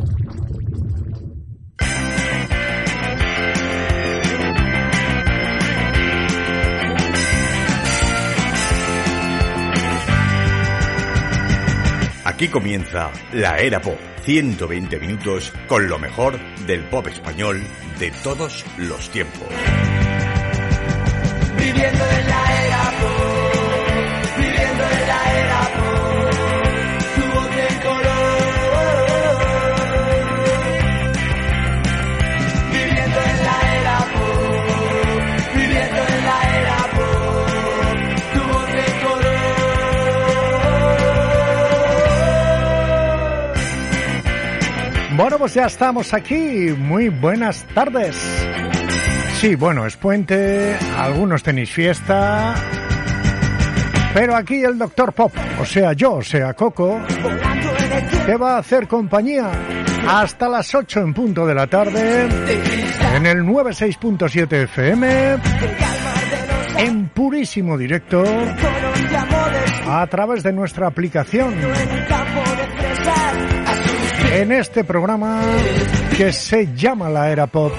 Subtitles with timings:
[12.26, 14.00] Aquí comienza la era pop.
[14.24, 17.62] 120 minutos con lo mejor del pop español
[18.00, 19.48] de todos los tiempos.
[45.18, 46.74] Bueno, pues ya estamos aquí.
[46.78, 48.16] Muy buenas tardes.
[49.40, 52.56] Sí, bueno, es puente, algunos tenéis fiesta,
[54.14, 57.00] pero aquí el Doctor Pop, o sea yo, o sea Coco,
[58.26, 59.52] te va a hacer compañía
[60.08, 62.28] hasta las 8 en punto de la tarde
[63.14, 65.38] en el 96.7 FM,
[66.78, 68.24] en purísimo directo,
[69.88, 71.54] a través de nuestra aplicación,
[74.32, 75.42] en este programa
[76.18, 77.74] que se llama La Era Pop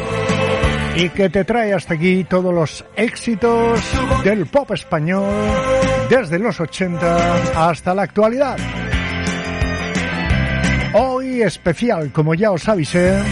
[0.96, 3.80] y que te trae hasta aquí todos los éxitos
[4.24, 5.30] del pop español
[6.08, 8.56] desde los 80 hasta la actualidad.
[10.94, 13.22] Hoy especial, como ya os avisé,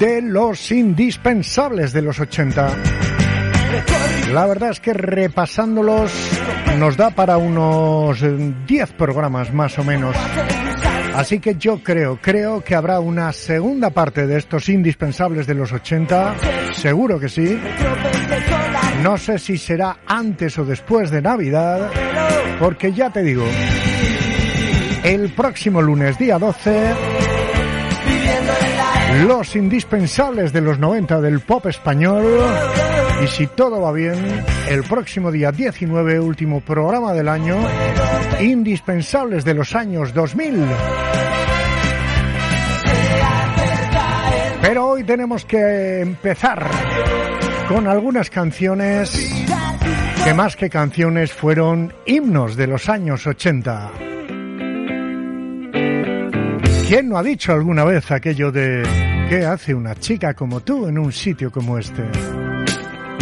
[0.00, 2.74] de los indispensables de los 80.
[4.32, 6.10] La verdad es que repasándolos
[6.78, 8.24] nos da para unos
[8.66, 10.16] 10 programas más o menos.
[11.14, 15.72] Así que yo creo, creo que habrá una segunda parte de estos indispensables de los
[15.72, 16.34] 80,
[16.74, 17.58] seguro que sí.
[19.02, 21.90] No sé si será antes o después de Navidad,
[22.58, 23.44] porque ya te digo,
[25.04, 26.94] el próximo lunes día 12,
[29.26, 32.24] los indispensables de los 90 del pop español.
[33.22, 34.16] Y si todo va bien,
[34.68, 37.56] el próximo día 19, último programa del año,
[38.40, 40.66] indispensables de los años 2000.
[44.60, 46.66] Pero hoy tenemos que empezar
[47.68, 49.44] con algunas canciones
[50.24, 53.92] que más que canciones fueron himnos de los años 80.
[56.88, 58.82] ¿Quién no ha dicho alguna vez aquello de
[59.28, 62.04] ¿qué hace una chica como tú en un sitio como este?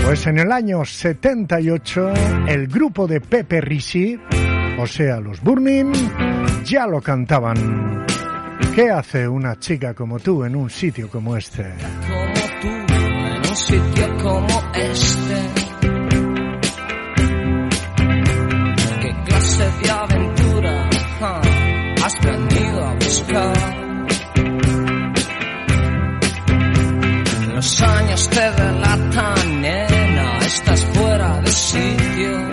[0.05, 2.13] Pues en el año 78
[2.49, 4.19] el grupo de Pepe Risi,
[4.79, 5.93] o sea los Burning,
[6.65, 8.05] ya lo cantaban.
[8.75, 11.62] ¿Qué hace una chica como tú en un sitio como este?
[11.62, 15.62] Como tú en un sitio como este.
[19.03, 20.89] ¿Qué clase de aventura
[22.03, 23.83] has venido a buscar?
[27.55, 29.92] Los años te delatan, nena,
[30.55, 32.52] estás fuera de sitio.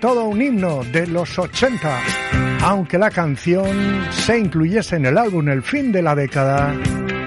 [0.00, 2.00] Todo un himno de los 80,
[2.62, 3.66] aunque la canción
[4.10, 6.74] se incluyese en el álbum El fin de la década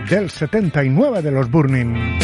[0.10, 2.15] del 79 de los Burning.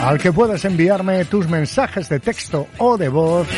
[0.02, 3.48] al que puedes enviarme tus mensajes de texto o de voz.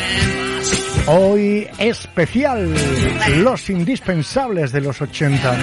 [1.07, 2.73] Hoy especial,
[3.37, 5.57] los indispensables de los 80,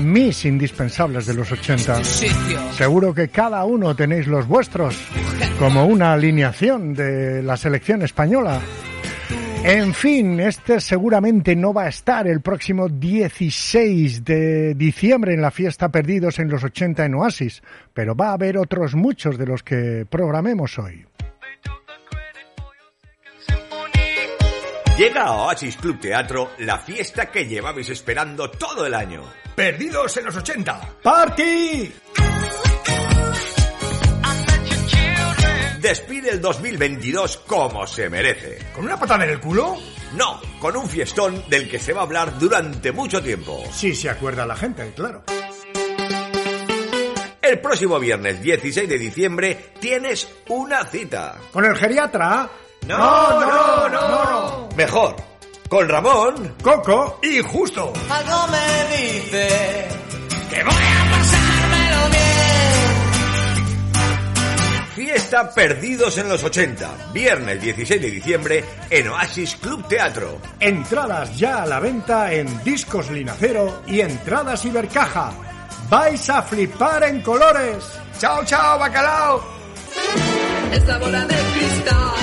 [0.00, 2.04] mis indispensables de los 80.
[2.04, 2.60] Sitio.
[2.72, 4.96] Seguro que cada uno tenéis los vuestros,
[5.58, 8.60] como una alineación de la selección española.
[9.64, 15.52] En fin, este seguramente no va a estar el próximo 16 de diciembre en la
[15.52, 17.62] fiesta Perdidos en los 80 en Oasis,
[17.94, 21.06] pero va a haber otros muchos de los que programemos hoy.
[24.98, 29.22] Llega a Oasis Club Teatro la fiesta que llevabais esperando todo el año.
[29.54, 30.80] Perdidos en los 80.
[31.02, 31.92] ¡Party!
[35.82, 38.56] Despide el 2022 como se merece.
[38.72, 39.76] ¿Con una patada en el culo?
[40.14, 43.64] No, con un fiestón del que se va a hablar durante mucho tiempo.
[43.72, 45.24] Sí, se acuerda la gente, claro.
[47.42, 51.38] El próximo viernes 16 de diciembre tienes una cita.
[51.52, 52.48] ¿Con el geriatra?
[52.86, 54.68] No, no, no.
[54.76, 55.16] Mejor,
[55.68, 57.18] con Ramón Coco.
[57.24, 57.92] Y justo.
[58.08, 59.88] Algo me dice
[60.48, 61.41] que voy a pasármelo
[64.94, 70.38] Fiesta Perdidos en los 80, viernes 16 de diciembre en Oasis Club Teatro.
[70.60, 75.32] Entradas ya a la venta en Discos Linacero y Entradas Ibercaja.
[75.88, 77.98] Vais a flipar en colores.
[78.18, 79.42] Chao, chao, bacalao.
[80.72, 82.14] Esa bola de cristal.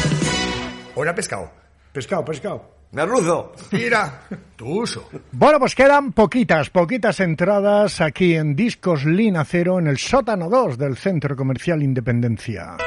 [0.94, 1.52] Hola, pescado.
[1.92, 2.79] Pescado, pescado.
[2.92, 4.22] Merluzo, Mira,
[4.56, 5.10] tu uso.
[5.32, 10.98] Bueno, pues quedan poquitas, poquitas entradas aquí en Discos Linacero en el sótano 2 del
[10.98, 12.78] Centro Comercial Independencia.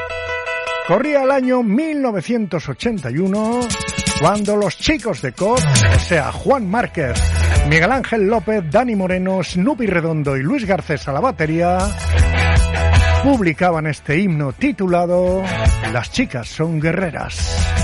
[0.88, 3.60] Corría el año 1981
[4.20, 7.22] cuando los chicos de COP, o sea, Juan Márquez,
[7.68, 11.78] Miguel Ángel López, Dani Moreno, Snoopy Redondo y Luis Garcés a la batería,
[13.22, 15.42] publicaban este himno titulado
[15.92, 17.81] Las chicas son guerreras.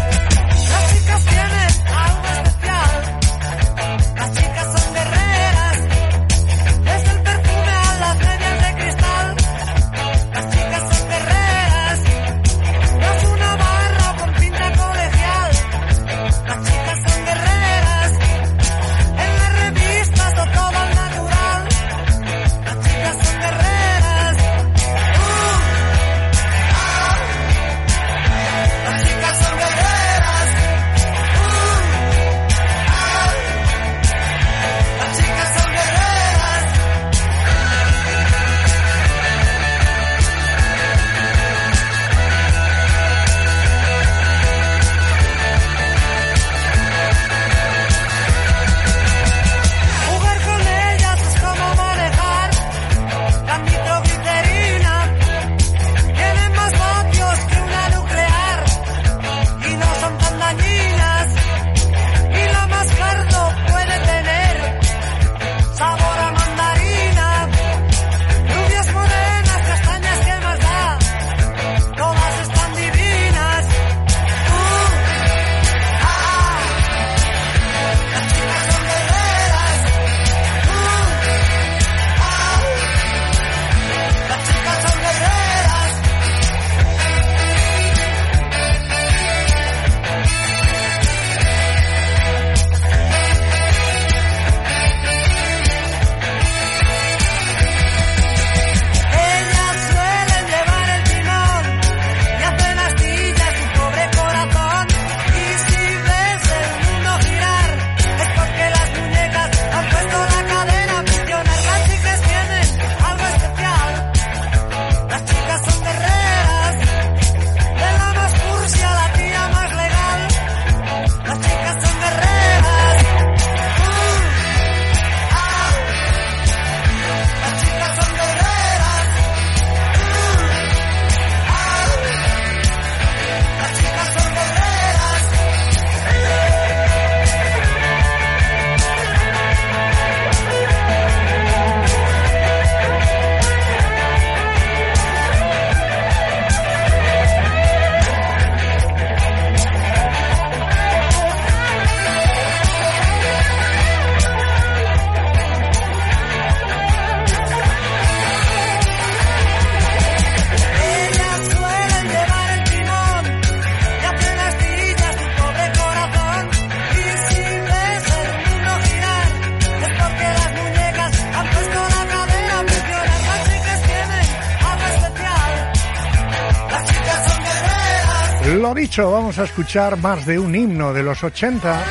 [178.54, 181.84] Lo dicho, vamos a escuchar más de un himno de los 80,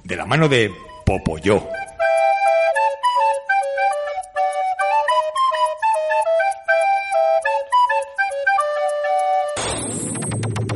[0.04, 0.72] De la mano de
[1.06, 1.66] Popoyo.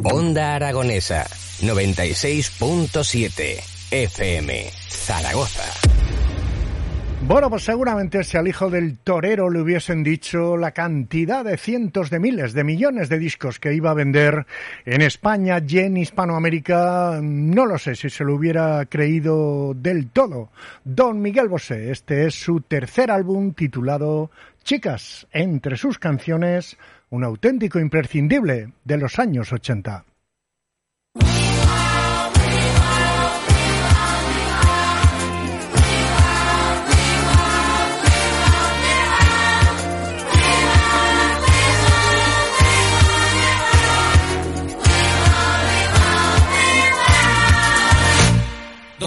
[0.04, 1.28] Onda Aragonesa
[1.62, 5.88] 96.7 FM Zaragoza.
[7.30, 12.10] Bueno, pues seguramente si al hijo del torero le hubiesen dicho la cantidad de cientos
[12.10, 14.48] de miles de millones de discos que iba a vender
[14.84, 20.50] en España y en Hispanoamérica, no lo sé si se lo hubiera creído del todo.
[20.84, 24.32] Don Miguel Bosé, este es su tercer álbum titulado
[24.64, 26.78] Chicas, entre sus canciones,
[27.12, 30.04] un auténtico imprescindible de los años 80.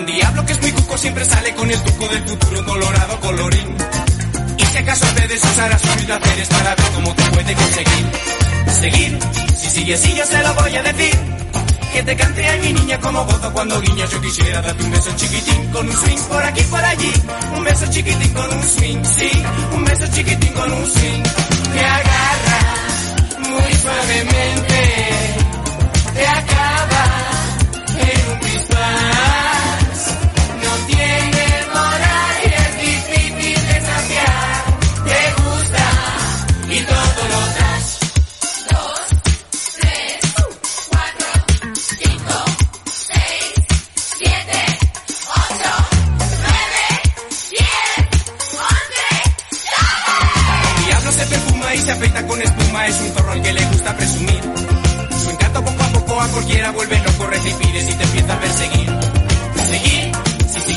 [0.00, 3.76] Don Diablo que es muy cuco siempre sale con el tuco del futuro colorado colorín.
[4.56, 8.10] Y si acaso ustedes usará sus placeres para ver cómo te puede conseguir.
[8.80, 9.18] Seguir,
[9.58, 11.18] si sigue así yo se lo voy a decir.
[11.92, 14.10] Que te cante a mi niña como gozo cuando guiñas.
[14.10, 17.12] Yo quisiera darte un beso chiquitín con un swing por aquí por allí.
[17.56, 19.30] Un beso chiquitín con un swing, sí.
[19.74, 21.22] Un beso chiquitín con un swing.
[21.74, 22.60] Te agarra
[23.50, 24.82] muy suavemente.
[26.14, 27.04] Te acaba
[27.98, 29.49] en un dispás.
[56.28, 58.79] Cualquiera vuelve loco, recipides y te empieza a perseguir.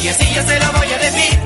[0.04, 1.40] Sigue así yo se lo voy a decir.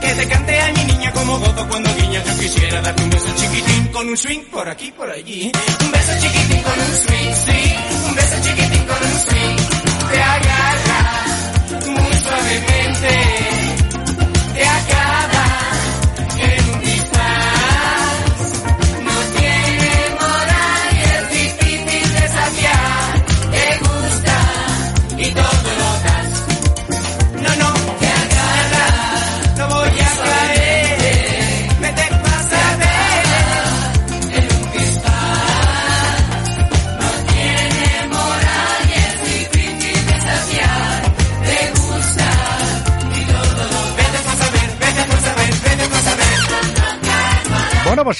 [0.00, 2.24] Que te cante a mi niña como gozo cuando guiña.
[2.24, 5.52] Yo quisiera darte un beso chiquitín con un swing por aquí, por allí.
[5.80, 7.74] Un beso chiquitín con un swing, sí.
[8.08, 9.56] Un beso chiquitín con un swing.
[10.10, 11.24] Te agarra
[11.86, 13.53] muy suavemente.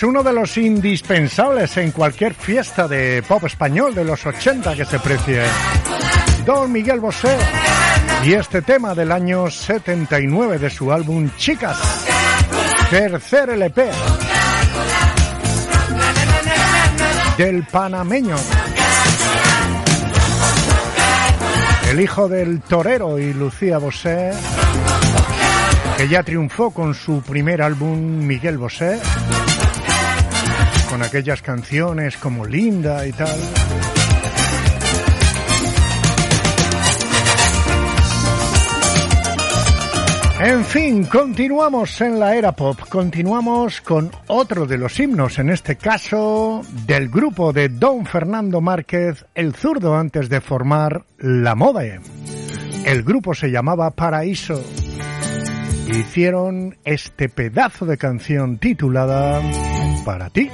[0.04, 4.99] Uno de los indispensables en cualquier fiesta de pop español de los 80 que se
[4.99, 5.42] precie.
[6.44, 7.37] Don Miguel Bosé.
[8.25, 11.78] Y este tema del año 79 de su álbum Chicas.
[12.90, 13.90] Tercer LP.
[17.38, 18.37] Del panameño.
[21.90, 24.32] El hijo del torero y Lucía Bosé.
[25.96, 29.00] Que ya triunfó con su primer álbum Miguel Bosé
[30.94, 33.36] con aquellas canciones como Linda y tal.
[40.38, 45.74] En fin, continuamos en la era pop, continuamos con otro de los himnos, en este
[45.74, 51.98] caso del grupo de Don Fernando Márquez, el zurdo antes de formar La Mode.
[52.86, 54.62] El grupo se llamaba Paraíso.
[55.88, 59.40] Hicieron este pedazo de canción titulada
[60.04, 60.48] Para ti,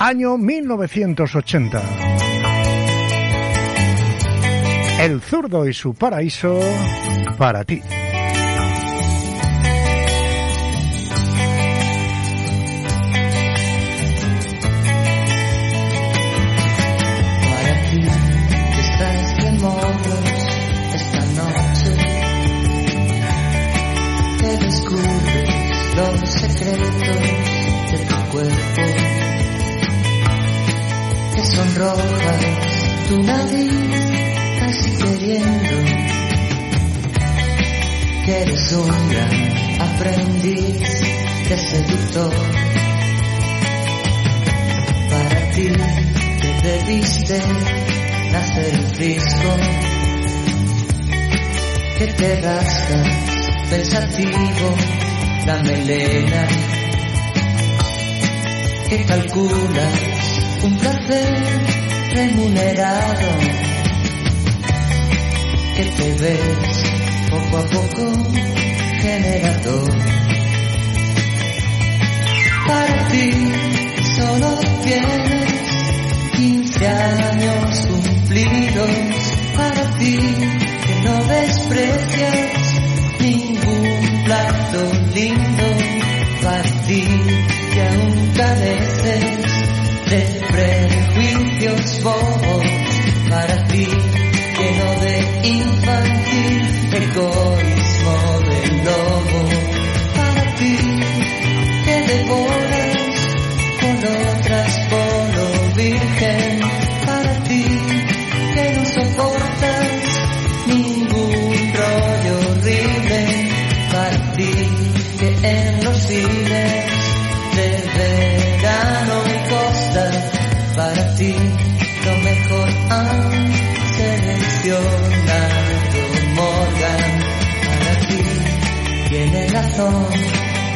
[0.00, 1.82] año 1980.
[5.00, 6.58] El zurdo y su paraíso
[7.36, 7.80] para ti.
[25.98, 27.20] Los secretos
[27.90, 28.82] de tu cuerpo,
[31.34, 32.44] que sonrojas
[33.08, 33.72] tu nariz
[34.60, 35.76] casi queriendo,
[38.24, 41.00] que eres un gran aprendiz
[41.48, 42.34] de seductor.
[45.10, 45.68] Para ti
[46.40, 47.40] que debiste
[48.30, 49.56] nacer en frisco,
[51.98, 53.08] que te rascas
[53.68, 55.07] pensativo
[55.46, 56.46] la melena,
[58.88, 59.94] que calculas
[60.64, 61.36] un placer
[62.14, 63.28] remunerado,
[65.76, 66.98] que te ves
[67.30, 68.12] poco a poco
[69.00, 69.94] generador.
[72.66, 73.30] Para ti
[74.16, 75.58] solo tienes
[76.36, 78.90] 15 años cumplidos.
[79.56, 80.18] Para ti
[80.86, 82.67] que no desprecias
[84.28, 84.80] plato
[85.14, 85.68] lindo
[86.42, 87.04] para ti
[87.72, 89.24] que aún careces
[90.10, 90.20] de
[90.52, 92.66] prejuicios bobos
[93.30, 93.86] para ti
[94.58, 95.16] lleno de
[95.48, 96.62] infantil
[96.92, 98.16] egoísmo
[98.48, 99.37] del lobo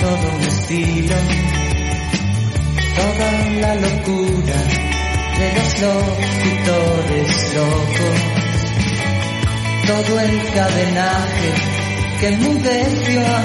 [0.03, 1.17] todo un estilo.
[2.99, 3.29] Toda
[3.63, 4.59] la locura
[5.39, 8.19] de los locutores locos,
[9.87, 11.51] todo el cadenaje
[12.21, 13.41] que enmudeció a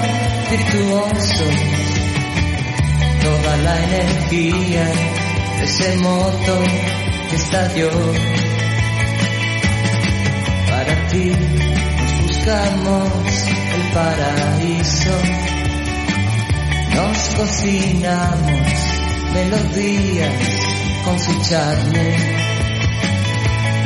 [0.50, 1.54] virtuosos,
[3.22, 4.84] toda la energía
[5.58, 6.54] de ese moto
[7.30, 7.90] que estalló.
[10.70, 11.32] Para ti
[11.98, 13.08] nos buscamos
[13.76, 15.14] el paraíso,
[16.98, 18.60] nos cocinamos
[19.32, 20.34] melodías
[21.04, 22.08] con su charne.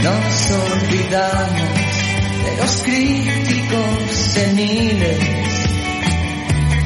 [0.02, 1.72] Nos olvidamos
[2.44, 5.18] de los críticos seniles.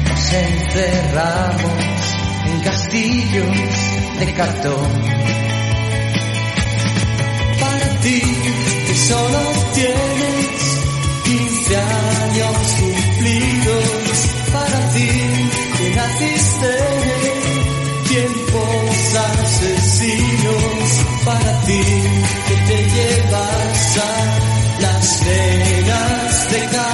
[0.09, 1.79] Nos encerramos
[2.47, 3.57] en castillos
[4.19, 4.91] de cartón.
[7.61, 8.21] Para ti
[8.87, 9.39] que solo
[9.75, 10.57] tienes
[11.23, 12.96] 15 años
[18.47, 21.81] tiempos asesinos para ti
[22.47, 26.86] que te llevas a las venas de calle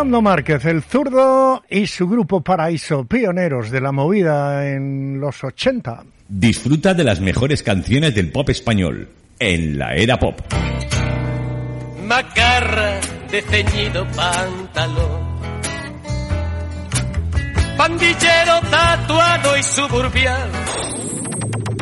[0.00, 6.04] Fernando Márquez, el zurdo y su grupo Paraíso, pioneros de la movida en los 80.
[6.26, 10.40] Disfruta de las mejores canciones del pop español en la era pop.
[12.06, 12.98] Macarra
[13.30, 15.20] de ceñido pantalón
[17.76, 20.50] pandillero tatuado y suburbial.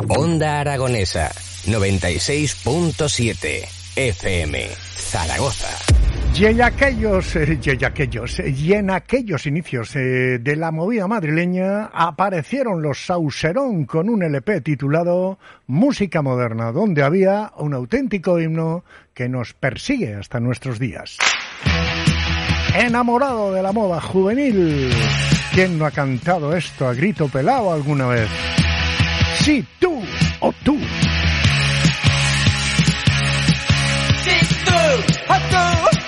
[0.09, 1.31] Onda Aragonesa
[1.67, 5.69] 96.7 FM Zaragoza.
[6.35, 11.05] Y en aquellos, eh, y en aquellos, y en aquellos inicios eh, de la movida
[11.05, 15.37] madrileña aparecieron los Sauserón con un LP titulado
[15.67, 21.17] Música Moderna, donde había un auténtico himno que nos persigue hasta nuestros días.
[22.73, 24.89] Enamorado de la moda juvenil.
[25.53, 28.29] ¿Quién no ha cantado esto a grito pelado alguna vez?
[29.41, 30.01] Sí, tú
[30.39, 30.77] o tú.
[34.23, 34.73] Si tú
[35.27, 35.98] o tú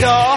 [0.00, 0.27] yo,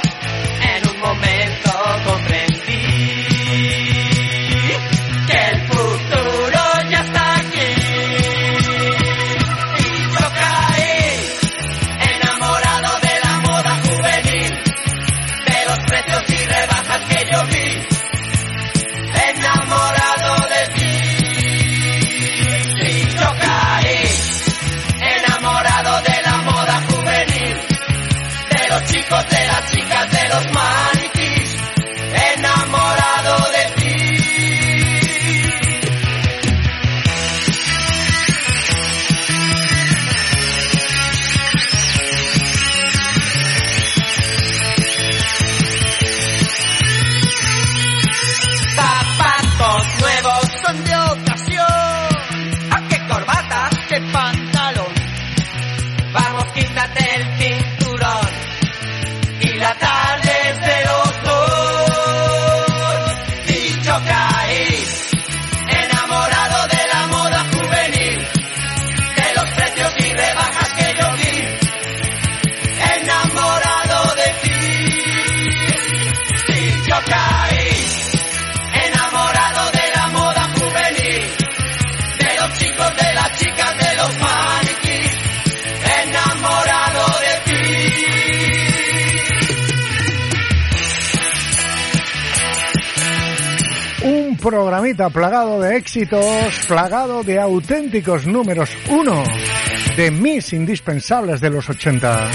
[95.72, 99.24] éxitos, plagado de auténticos números uno
[99.96, 102.32] de mis indispensables de los 80.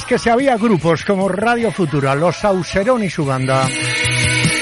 [0.00, 3.68] La verdad es que si había grupos como Radio Futura, Los Sauserón y su banda,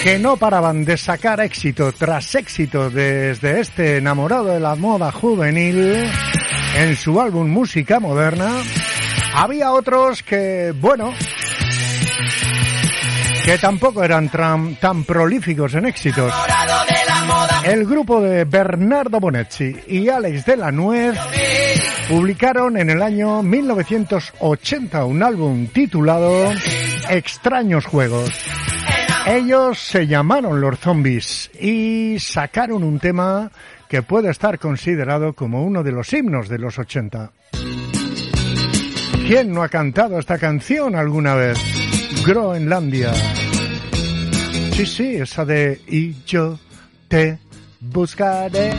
[0.02, 6.10] que no paraban de sacar éxito tras éxito desde este enamorado de la moda juvenil
[6.76, 8.50] en su álbum Música Moderna,
[9.34, 11.14] había otros que, bueno,
[13.44, 16.32] que tampoco eran tan, tan prolíficos en éxitos.
[17.64, 21.16] El grupo de Bernardo Bonetti y Alex de la Nuez
[22.08, 26.50] publicaron en el año 1980 un álbum titulado
[27.10, 28.30] Extraños Juegos.
[29.26, 33.50] Ellos se llamaron los zombies y sacaron un tema
[33.88, 37.30] que puede estar considerado como uno de los himnos de los 80.
[39.26, 41.58] ¿Quién no ha cantado esta canción alguna vez?
[42.24, 43.12] Groenlandia.
[44.72, 46.58] Sí, sí, esa de Y yo
[47.08, 47.38] te
[47.80, 48.72] buscaré.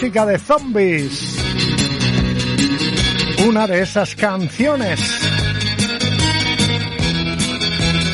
[0.00, 1.36] Música de zombies.
[3.48, 5.00] Una de esas canciones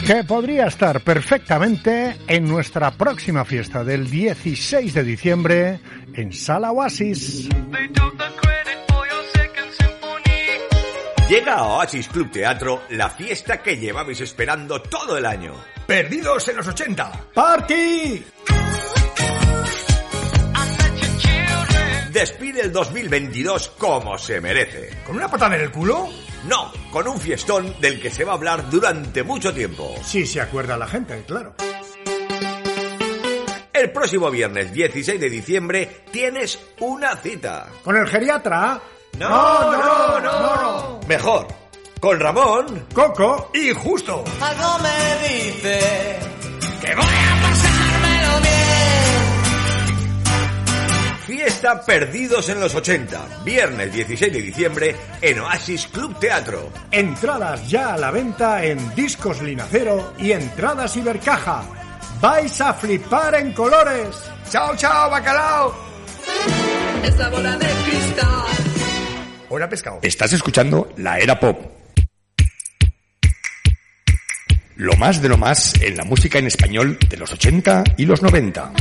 [0.07, 5.81] que podría estar perfectamente en nuestra próxima fiesta del 16 de diciembre
[6.15, 7.51] en Sala Oasis.
[11.29, 15.53] Llega a Oasis Club Teatro la fiesta que llevabais esperando todo el año.
[15.87, 17.13] Perdidos en los 80.
[17.35, 18.25] ¡Party!
[22.65, 24.89] El 2022 como se merece.
[25.05, 26.09] ¿Con una patada en el culo?
[26.49, 29.95] No, con un fiestón del que se va a hablar durante mucho tiempo.
[30.03, 31.55] Sí, se acuerda la gente, claro.
[33.71, 37.69] El próximo viernes 16 de diciembre tienes una cita.
[37.83, 38.81] ¿Con el geriatra?
[39.19, 41.01] No, no, no.
[41.07, 41.47] Mejor,
[42.01, 44.25] con Ramón, Coco Y justo.
[44.41, 46.19] Algo me dice
[46.81, 47.74] que voy a pasármelo
[51.45, 56.73] Fiesta Perdidos en los 80, viernes 16 de diciembre en Oasis Club Teatro.
[56.91, 61.63] Entradas ya a la venta en Discos Linacero y Entradas Ibercaja.
[62.19, 64.17] Vais a flipar en colores.
[64.49, 65.75] Chao, chao, bacalao.
[67.03, 68.47] Esa bola de cristal.
[69.51, 69.99] Hola, pescado.
[70.01, 71.59] Estás escuchando La Era Pop.
[74.77, 78.23] Lo más de lo más en la música en español de los 80 y los
[78.23, 78.73] 90.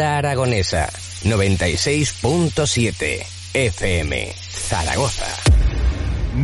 [0.00, 0.88] Aragonesa
[1.24, 5.26] 96.7 FM Zaragoza.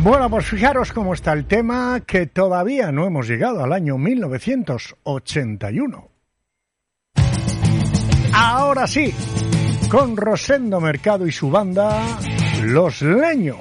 [0.03, 6.09] Bueno, pues fijaros cómo está el tema, que todavía no hemos llegado al año 1981.
[8.33, 9.13] Ahora sí,
[9.89, 12.03] con Rosendo Mercado y su banda,
[12.63, 13.59] Los Leños.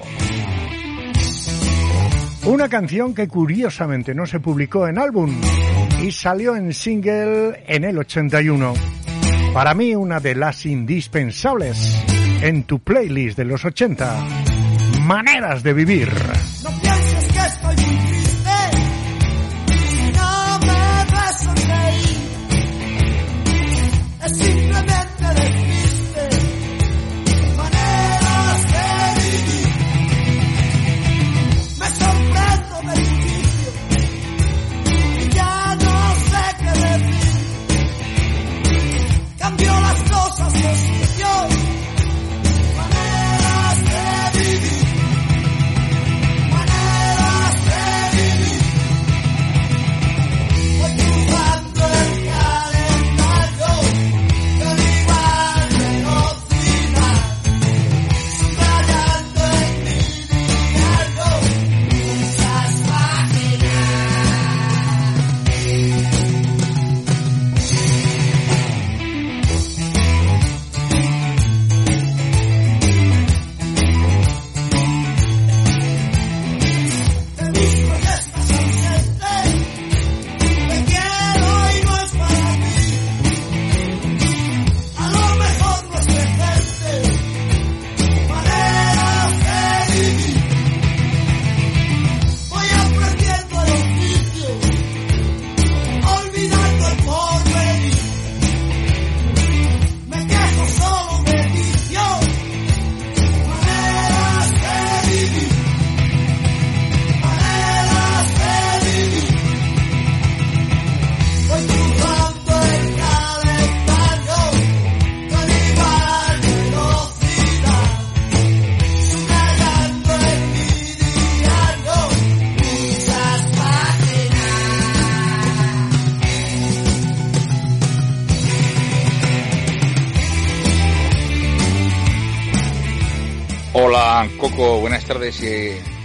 [2.46, 5.40] Una canción que curiosamente no se publicó en álbum
[6.02, 8.74] y salió en single en el 81.
[9.54, 12.02] Para mí una de las indispensables
[12.42, 14.26] en tu playlist de los 80.
[15.02, 16.10] Maneras de vivir.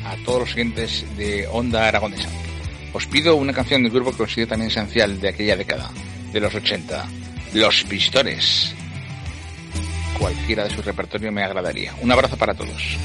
[0.06, 2.30] a todos los oyentes de Onda Aragonesa.
[2.94, 5.92] Os pido una canción del grupo que considero también esencial de aquella década,
[6.34, 7.06] de los 80,
[7.54, 8.74] Los Pistores.
[10.18, 11.94] Cualquiera de su repertorio me agradaría.
[12.02, 12.98] Un abrazo para todos.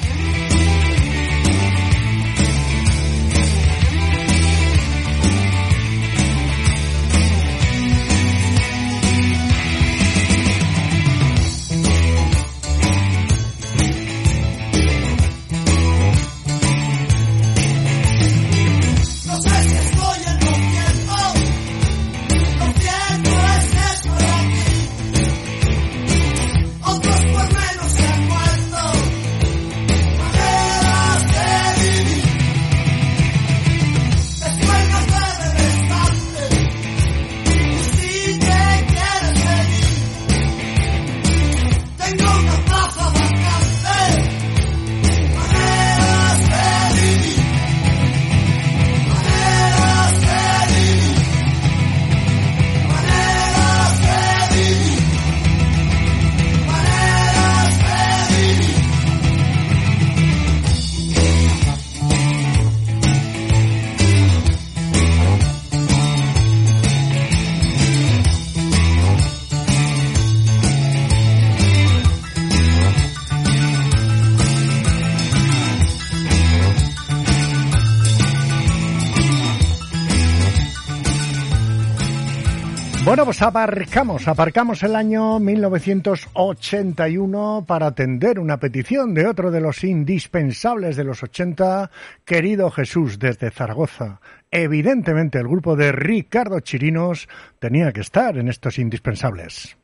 [83.14, 89.84] Bueno, pues aparcamos, aparcamos el año 1981 para atender una petición de otro de los
[89.84, 91.92] indispensables de los 80,
[92.24, 94.20] querido Jesús desde Zaragoza.
[94.50, 97.28] Evidentemente el grupo de Ricardo Chirinos
[97.60, 99.76] tenía que estar en estos indispensables.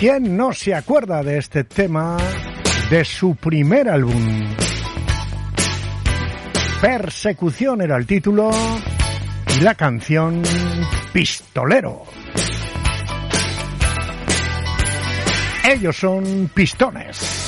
[0.00, 2.16] ¿Quién no se acuerda de este tema
[2.90, 4.56] de su primer álbum?
[6.80, 8.50] Persecución era el título
[9.56, 10.42] y la canción
[11.12, 12.04] Pistolero.
[15.64, 17.41] Ellos son pistones.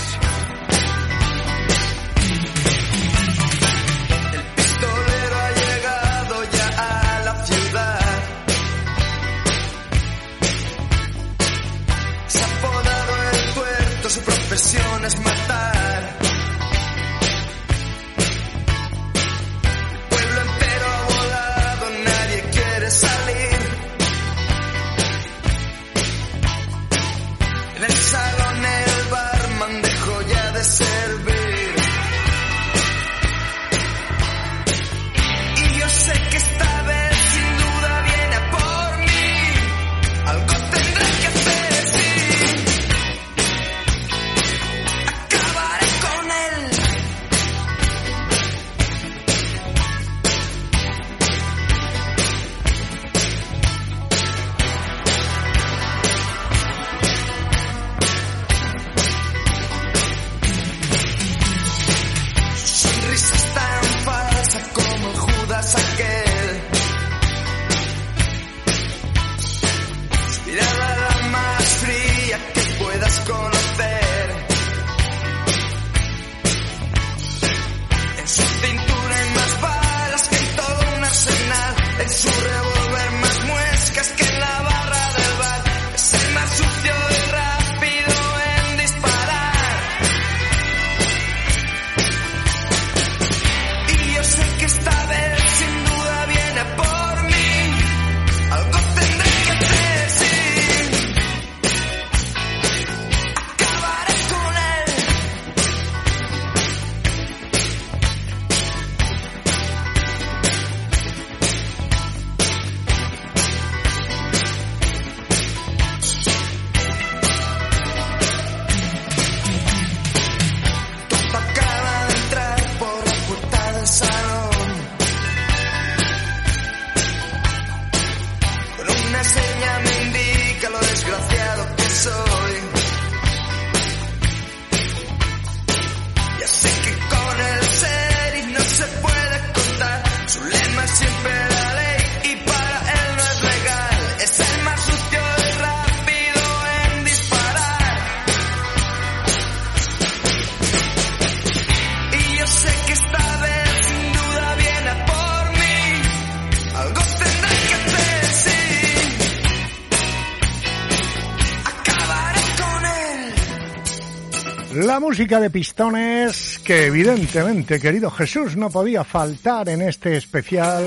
[164.95, 170.85] La música de pistones que evidentemente, querido Jesús, no podía faltar en este especial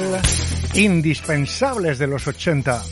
[0.76, 2.84] Indispensables de los 80.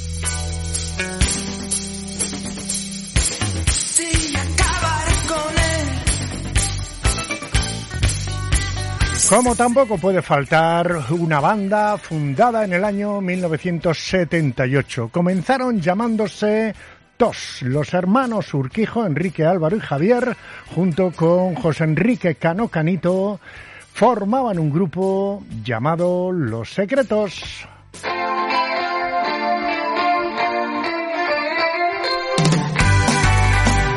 [9.29, 15.07] Como tampoco puede faltar una banda fundada en el año 1978.
[15.11, 16.75] Comenzaron llamándose
[17.17, 20.35] TOS, los hermanos Urquijo, Enrique Álvaro y Javier,
[20.73, 23.39] junto con José Enrique Cano Canito,
[23.93, 27.67] formaban un grupo llamado Los Secretos.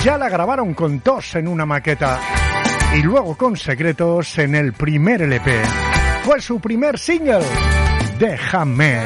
[0.05, 2.21] Ya la grabaron con TOS en una maqueta
[2.95, 5.61] y luego con Secretos en el primer LP.
[6.23, 7.43] Fue su primer single,
[8.19, 9.01] Déjame.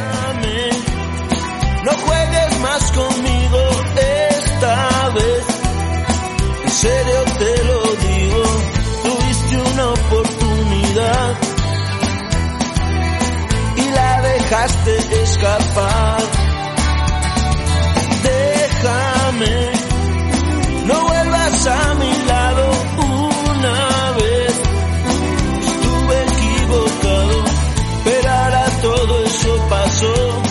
[10.13, 11.37] oportunidad
[13.77, 16.21] y la dejaste escapar.
[18.23, 19.71] Déjame,
[20.87, 22.65] no vuelvas a mi lado
[23.57, 24.55] una vez.
[25.69, 27.45] Estuve equivocado,
[28.05, 30.43] pero ahora todo eso pasó.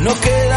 [0.00, 0.49] No queda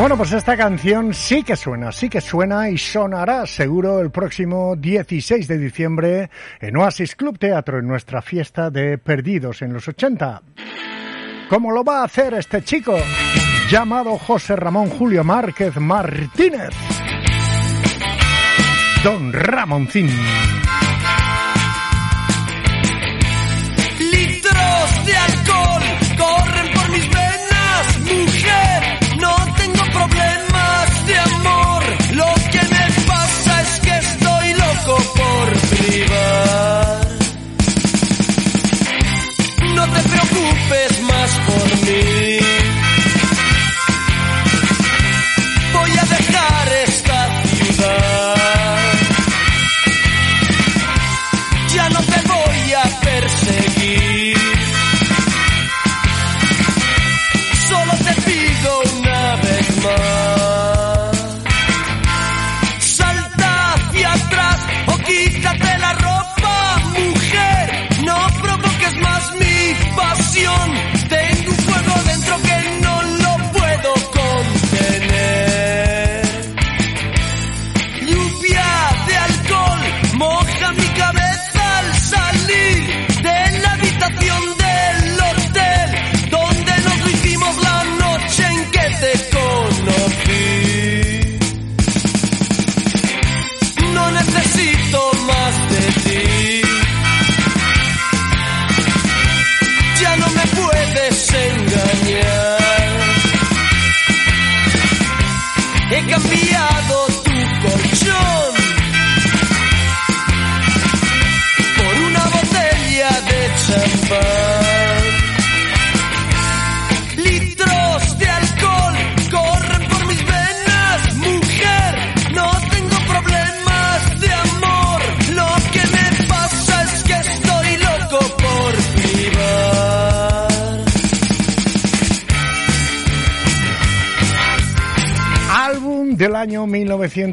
[0.00, 4.74] Bueno, pues esta canción sí que suena, sí que suena y sonará seguro el próximo
[4.74, 10.40] 16 de diciembre en Oasis Club Teatro, en nuestra fiesta de Perdidos en los 80.
[11.50, 12.96] ¿Cómo lo va a hacer este chico?
[13.70, 16.70] Llamado José Ramón Julio Márquez Martínez.
[19.04, 20.08] Don Ramoncín.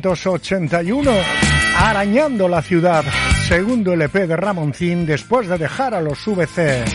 [0.07, 1.11] 1981,
[1.75, 3.03] Arañando la ciudad,
[3.45, 6.85] segundo LP de Ramoncín después de dejar a los VC,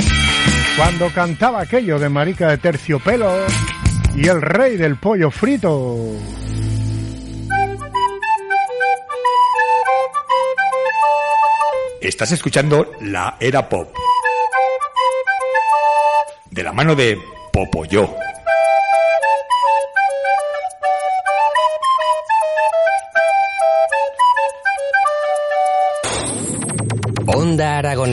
[0.78, 3.30] cuando cantaba aquello de Marica de Terciopelo
[4.16, 5.98] y el rey del pollo frito.
[12.00, 13.94] Estás escuchando la era pop.
[16.50, 17.18] De la mano de
[17.52, 18.21] Popoyo.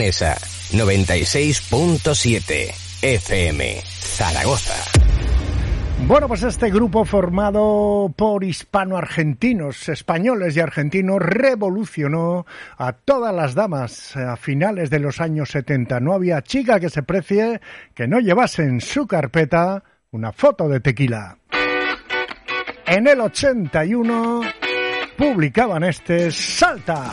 [0.00, 0.32] Aragonesa
[0.72, 2.72] 96.7
[3.02, 4.72] FM Zaragoza.
[6.06, 12.46] Bueno, pues este grupo formado por hispano-argentinos, españoles y argentinos revolucionó
[12.78, 16.00] a todas las damas a finales de los años 70.
[16.00, 17.60] No había chica que se precie
[17.94, 21.36] que no llevase en su carpeta una foto de tequila.
[22.86, 24.40] En el 81
[25.18, 27.12] publicaban este Salta.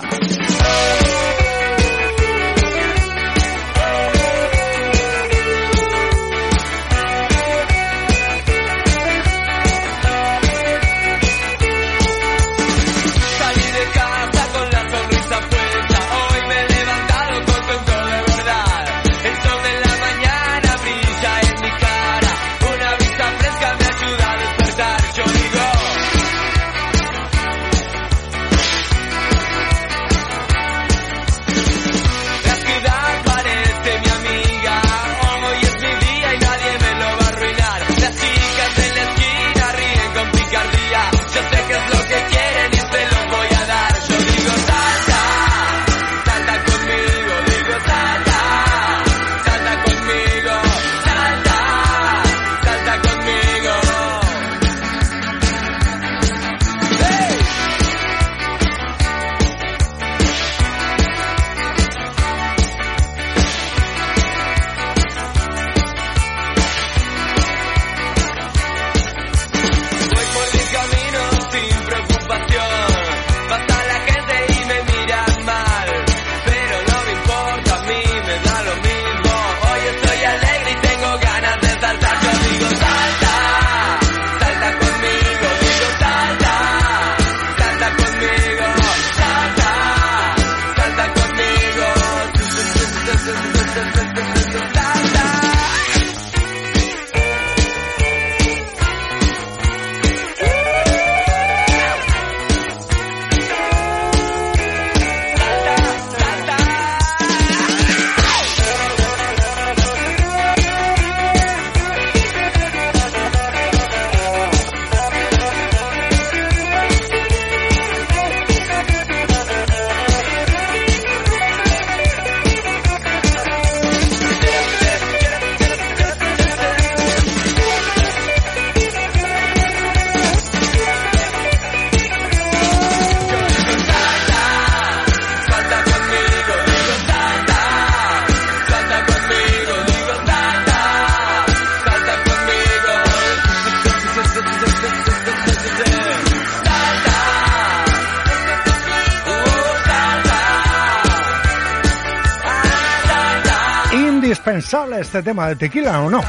[155.08, 156.22] Este tema de tequila o no.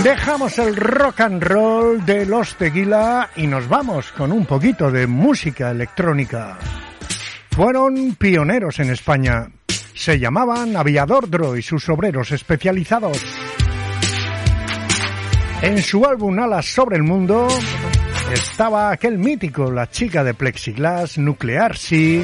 [0.03, 5.07] Dejamos el rock and roll de los tequila y nos vamos con un poquito de
[5.07, 6.57] música electrónica.
[7.51, 9.47] Fueron pioneros en España.
[9.99, 13.21] Se llamaban Aviador Dro y sus obreros especializados.
[15.61, 17.49] En su álbum Alas sobre el Mundo
[18.31, 22.23] estaba aquel mítico La chica de plexiglas, Nuclear Sí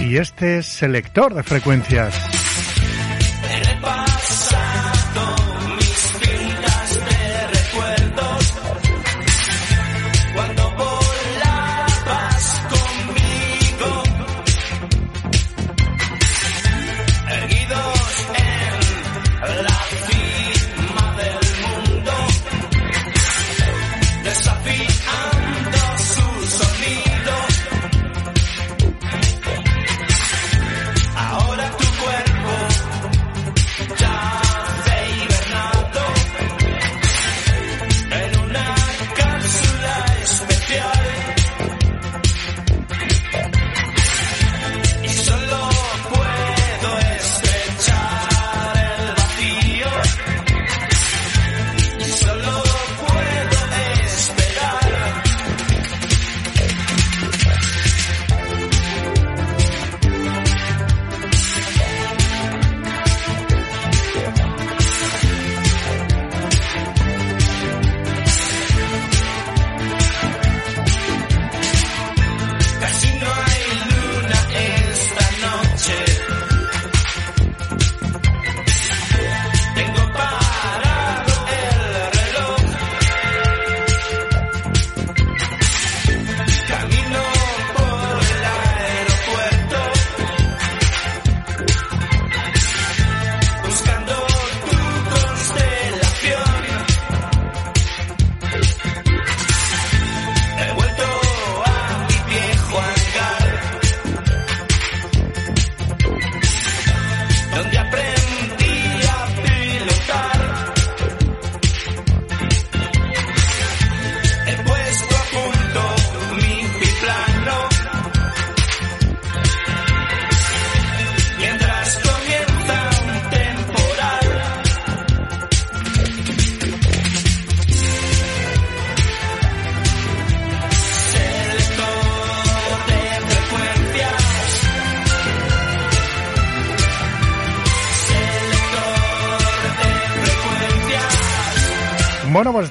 [0.00, 2.31] y este selector de frecuencias.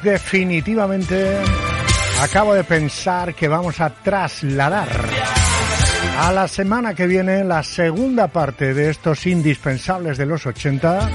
[0.03, 1.37] Definitivamente
[2.21, 4.87] acabo de pensar que vamos a trasladar
[6.19, 11.09] a la semana que viene la segunda parte de estos indispensables de los 80.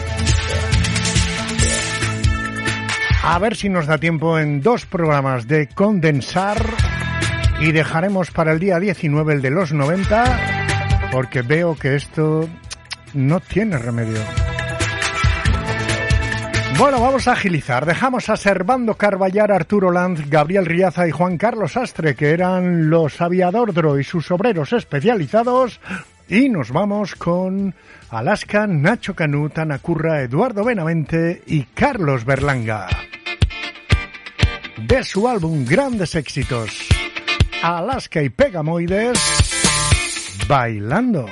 [3.23, 6.59] A ver si nos da tiempo en dos programas de condensar
[7.61, 10.57] y dejaremos para el día 19 el de los 90
[11.11, 12.49] porque veo que esto
[13.15, 14.46] no tiene remedio.
[16.79, 17.87] Bueno, vamos a agilizar.
[17.87, 23.23] Dejamos a Servando Carballar, Arturo Lanz, Gabriel Riaza y Juan Carlos Astre, que eran los
[23.23, 25.81] Aviadordro y sus obreros especializados.
[26.29, 27.75] Y nos vamos con
[28.11, 32.89] Alaska, Nacho Canut, Ana Curra, Eduardo Benavente y Carlos Berlanga.
[34.77, 36.89] De su álbum Grandes Éxitos,
[37.63, 39.19] Alaska y Pegamoides,
[40.47, 41.27] bailando.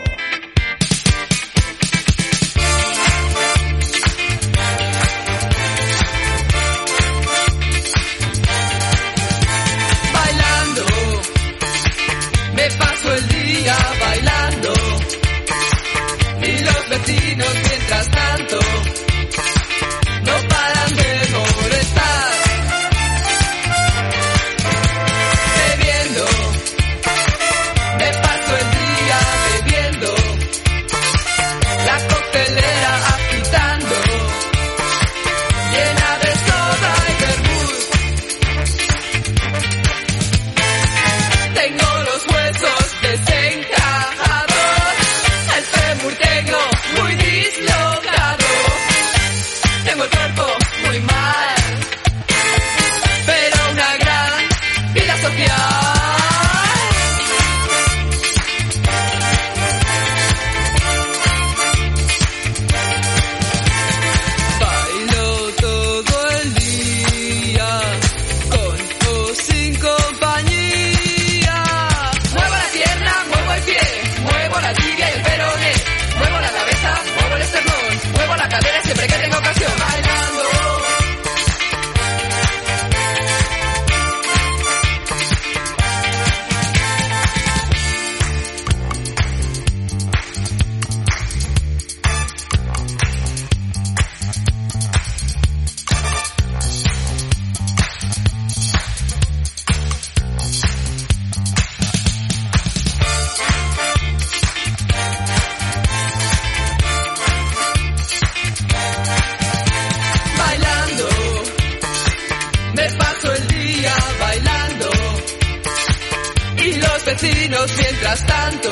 [118.22, 118.70] Tanto.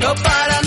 [0.00, 0.63] No paran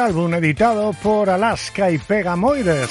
[0.00, 2.88] Primer álbum editado por Alaska y Pegamoides.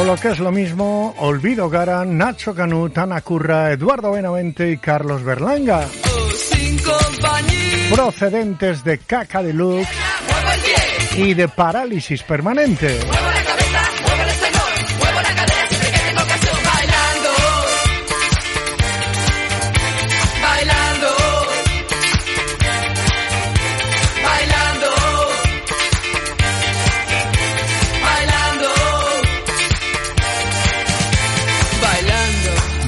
[0.00, 4.76] O lo que es lo mismo, Olvido Gara, Nacho Canut, Ana Curra, Eduardo Benavente y
[4.78, 5.86] Carlos Berlanga.
[7.94, 9.88] Procedentes de Caca Deluxe
[11.16, 12.98] y de Parálisis Permanente.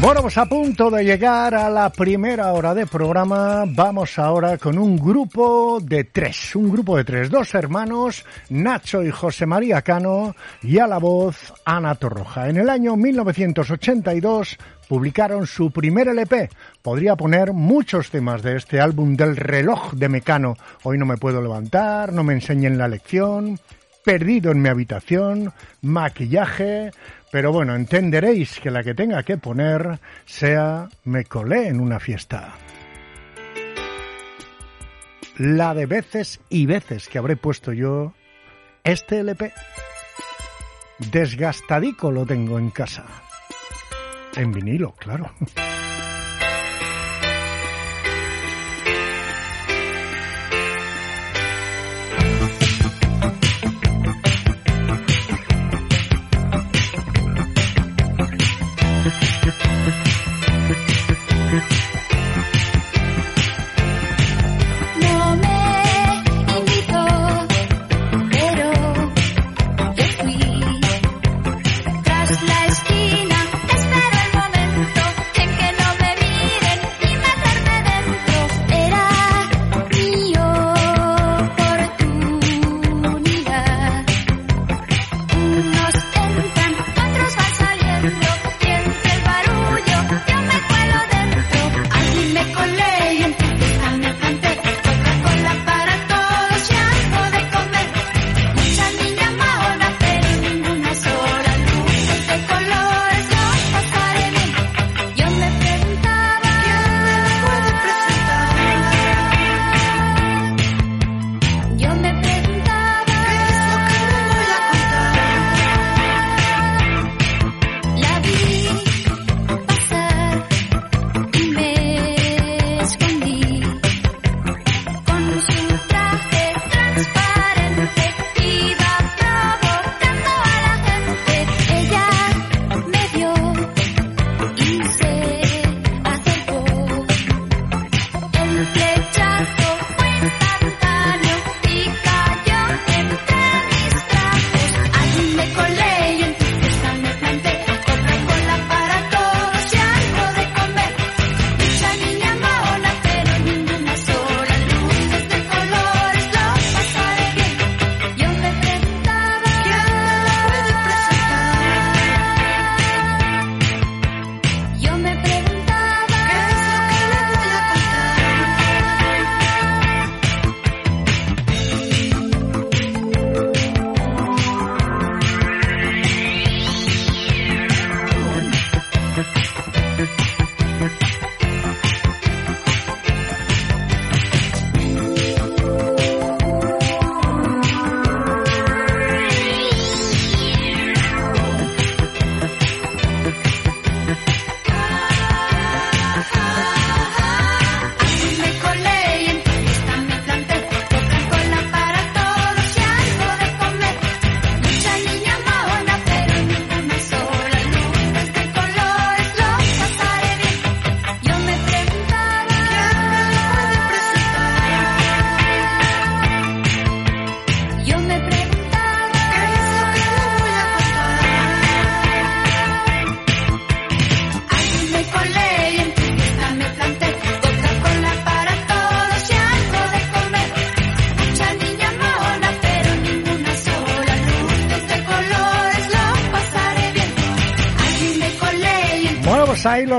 [0.09, 4.79] Bueno, pues a punto de llegar a la primera hora de programa, vamos ahora con
[4.79, 10.35] un grupo de tres, un grupo de tres, dos hermanos, Nacho y José María Cano,
[10.63, 12.49] y a la voz Ana Torroja.
[12.49, 14.57] En el año 1982
[14.89, 16.49] publicaron su primer LP.
[16.81, 20.57] Podría poner muchos temas de este álbum del reloj de Mecano.
[20.85, 23.61] Hoy no me puedo levantar, no me enseñen la lección,
[24.09, 25.53] perdido en mi habitación,
[25.83, 26.93] maquillaje,
[27.31, 32.55] pero bueno, entenderéis que la que tenga que poner sea Me colé en una fiesta.
[35.39, 38.13] la de veces y veces que habré puesto yo
[38.83, 39.53] este LP.
[41.13, 43.05] Desgastadico lo tengo en casa.
[44.35, 45.31] En vinilo, claro.
[61.51, 61.88] No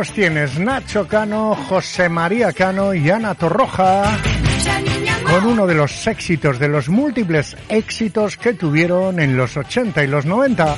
[0.07, 0.57] tienes.
[0.57, 4.17] Nacho Cano, José María Cano y Ana Torroja.
[5.23, 10.07] Con uno de los éxitos, de los múltiples éxitos que tuvieron en los 80 y
[10.07, 10.75] los 90.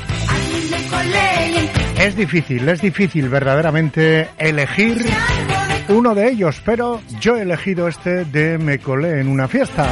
[0.71, 5.05] me colé y en tu Es difícil, es difícil verdaderamente elegir
[5.89, 9.91] uno de ellos, pero yo he elegido este de Me colé en una fiesta.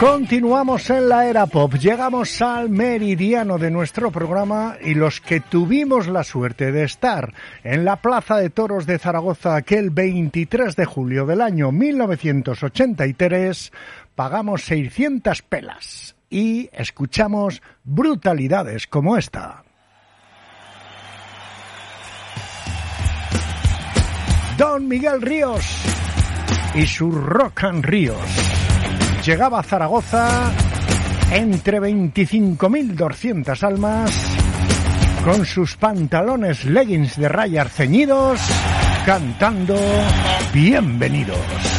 [0.00, 6.08] Continuamos en la era pop, llegamos al meridiano de nuestro programa y los que tuvimos
[6.08, 7.32] la suerte de estar
[7.62, 13.72] en la Plaza de Toros de Zaragoza aquel 23 de julio del año 1983,
[14.16, 19.62] pagamos 600 pelas y escuchamos brutalidades como esta.
[24.58, 25.64] Don Miguel Ríos
[26.74, 28.53] y su Rock and Ríos.
[29.24, 30.52] Llegaba Zaragoza
[31.32, 34.10] entre 25.200 almas
[35.24, 38.38] con sus pantalones leggings de rayas ceñidos
[39.06, 39.76] cantando
[40.52, 41.73] Bienvenidos.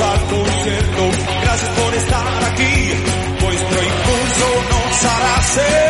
[0.00, 1.10] al concierto,
[1.42, 2.92] gracias por estar aquí,
[3.42, 5.81] vuestro impulso nos hará ser.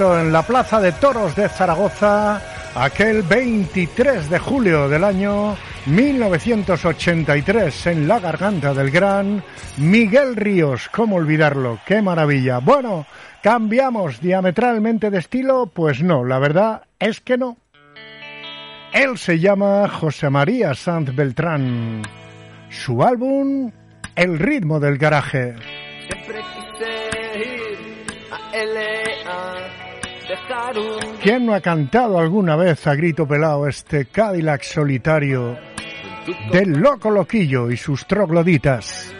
[0.00, 2.42] En la Plaza de Toros de Zaragoza
[2.74, 9.44] aquel 23 de julio del año 1983 en la garganta del gran
[9.76, 10.88] Miguel Ríos.
[10.88, 11.78] ¿Cómo olvidarlo?
[11.86, 12.58] ¡Qué maravilla!
[12.58, 13.06] Bueno,
[13.40, 15.70] ¿cambiamos diametralmente de estilo?
[15.72, 17.56] Pues no, la verdad es que no.
[18.92, 22.02] Él se llama José María Sanz Beltrán.
[22.68, 23.70] Su álbum,
[24.16, 25.54] El ritmo del garaje.
[31.22, 35.58] ¿Quién no ha cantado alguna vez a grito pelado este Cadillac solitario
[36.50, 39.14] del loco loquillo y sus trogloditas?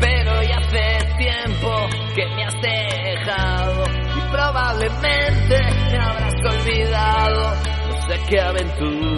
[0.00, 3.84] Pero ya hace tiempo que me has dejado
[4.16, 5.58] y probablemente
[5.92, 7.54] me habrás olvidado,
[7.88, 9.13] no sé qué aventura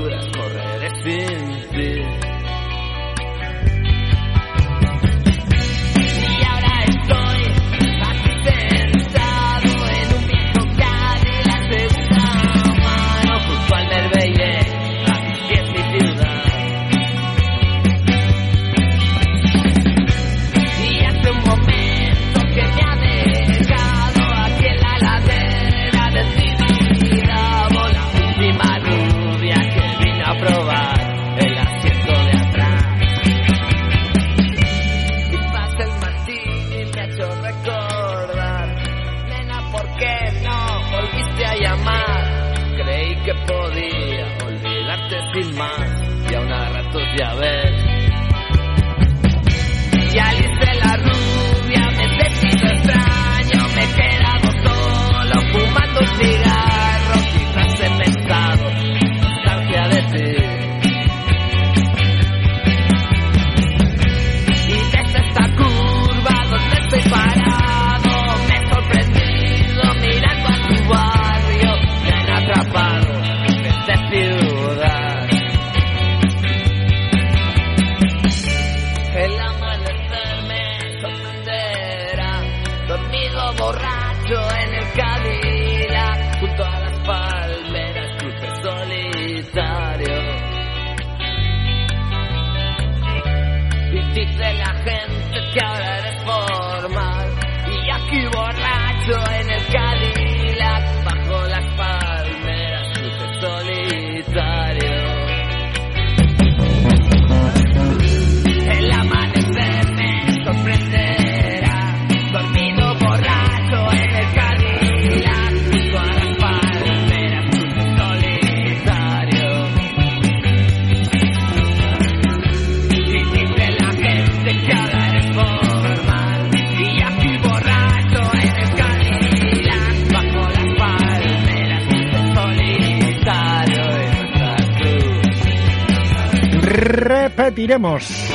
[137.66, 138.32] Repetiremos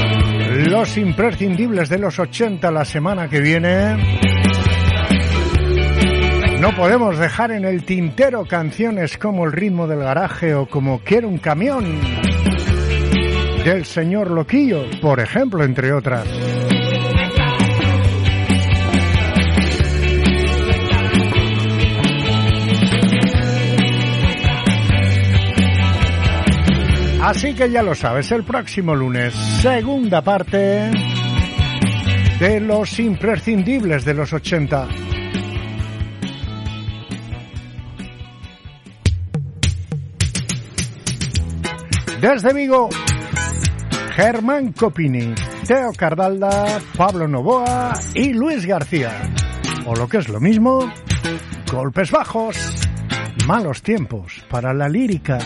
[0.67, 3.95] los imprescindibles de los 80 la semana que viene.
[6.59, 11.29] No podemos dejar en el tintero canciones como El ritmo del garaje o como Quiero
[11.29, 12.01] un camión
[13.63, 16.27] del señor Loquillo, por ejemplo, entre otras.
[27.21, 30.89] Así que ya lo sabes, el próximo lunes, segunda parte
[32.39, 34.87] de los imprescindibles de los 80.
[42.19, 42.89] Desde Vigo,
[44.15, 45.35] Germán Copini,
[45.67, 49.11] Teo Cardalda, Pablo Novoa y Luis García.
[49.85, 50.91] O lo que es lo mismo,
[51.71, 52.57] golpes bajos,
[53.45, 55.37] malos tiempos para la lírica.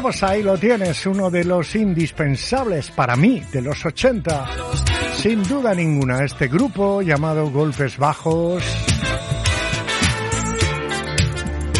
[0.00, 4.46] Bueno, pues ahí lo tienes, uno de los indispensables para mí de los 80.
[5.12, 8.62] Sin duda ninguna, este grupo llamado Golpes Bajos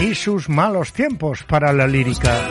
[0.02, 2.50] y sus malos tiempos para la lírica.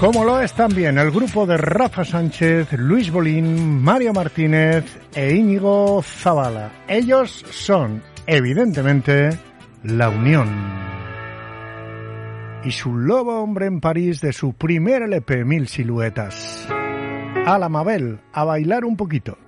[0.00, 4.84] Como lo es también el grupo de Rafa Sánchez, Luis Bolín, Mario Martínez
[5.14, 6.84] e Íñigo Zavala.
[6.86, 9.30] Ellos son, evidentemente,
[9.82, 10.75] la unión
[12.66, 16.66] y su lobo hombre en París de su primer LP Mil Siluetas.
[17.46, 19.38] A la Mabel, a bailar un poquito.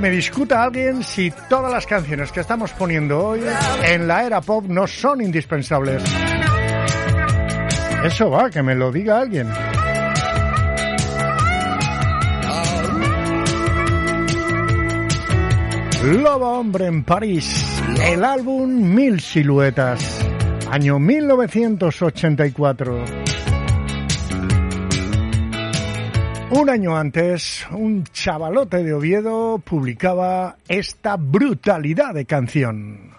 [0.00, 3.42] Me discuta alguien si todas las canciones que estamos poniendo hoy
[3.84, 6.02] en la era pop no son indispensables.
[8.04, 9.46] Eso va, que me lo diga alguien.
[16.02, 20.26] Lobo Hombre en París, el álbum Mil Siluetas,
[20.70, 23.19] año 1984.
[26.52, 33.12] Un año antes, un chavalote de Oviedo publicaba esta brutalidad de canción.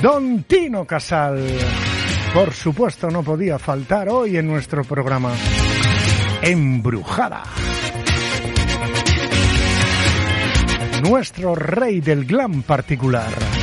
[0.00, 1.44] Don Tino Casal,
[2.32, 5.32] por supuesto, no podía faltar hoy en nuestro programa.
[6.42, 7.42] Embrujada.
[11.02, 13.59] Nuestro rey del glam particular.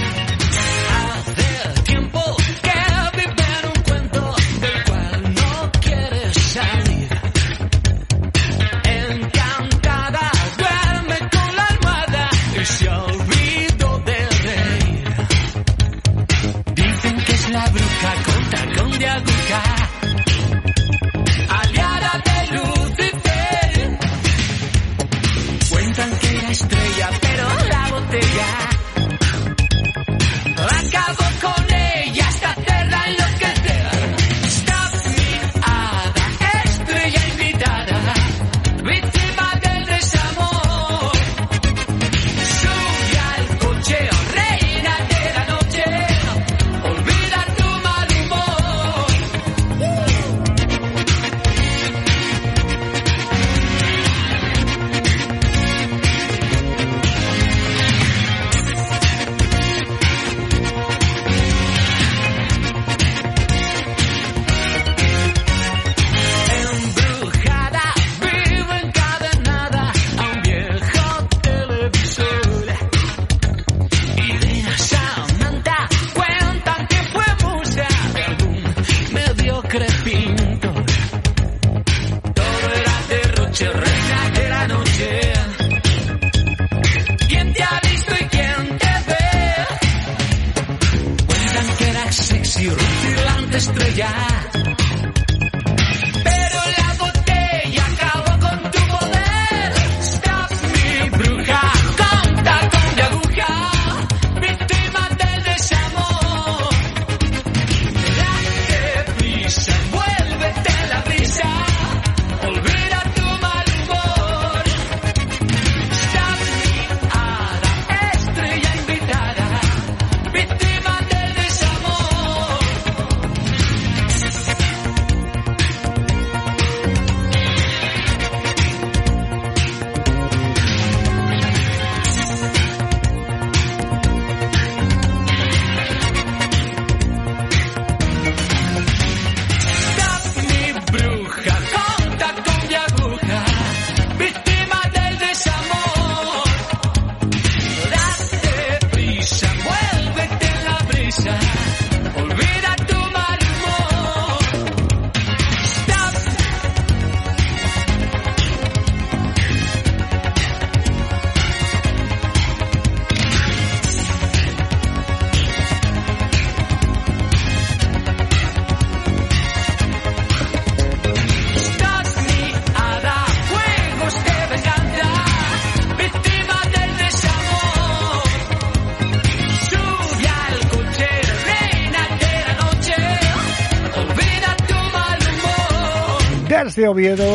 [186.86, 187.26] Oviedo,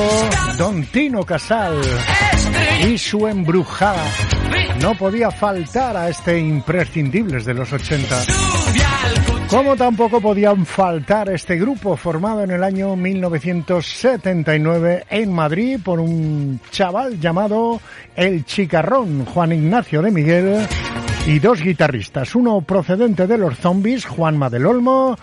[0.59, 1.81] Don Tino Casal
[2.87, 4.05] y su embrujada.
[4.81, 8.25] No podía faltar a este imprescindibles de los 80.
[9.49, 16.61] Como tampoco podían faltar este grupo formado en el año 1979 en Madrid por un
[16.71, 17.81] chaval llamado
[18.15, 20.69] El Chicarrón, Juan Ignacio de Miguel,
[21.27, 25.17] y dos guitarristas, uno procedente de los zombies, Juanma del Olmo,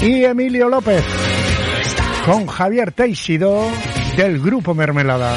[0.00, 1.04] y Emilio López,
[2.24, 3.70] con Javier Teixido
[4.16, 5.36] del grupo Mermelada.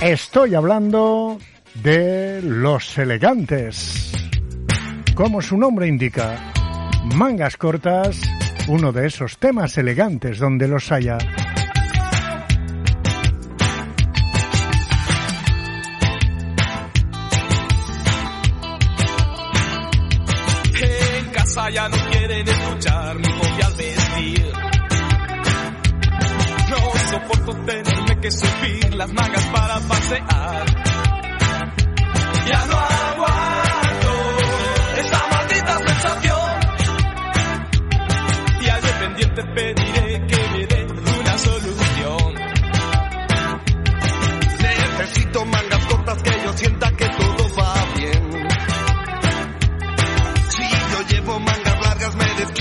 [0.00, 1.38] Estoy hablando
[1.82, 4.12] de Los Elegantes.
[5.14, 6.52] Como su nombre indica,
[7.14, 8.20] mangas cortas,
[8.68, 11.18] uno de esos temas elegantes donde los haya.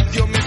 [0.09, 0.38] Me desquicio, me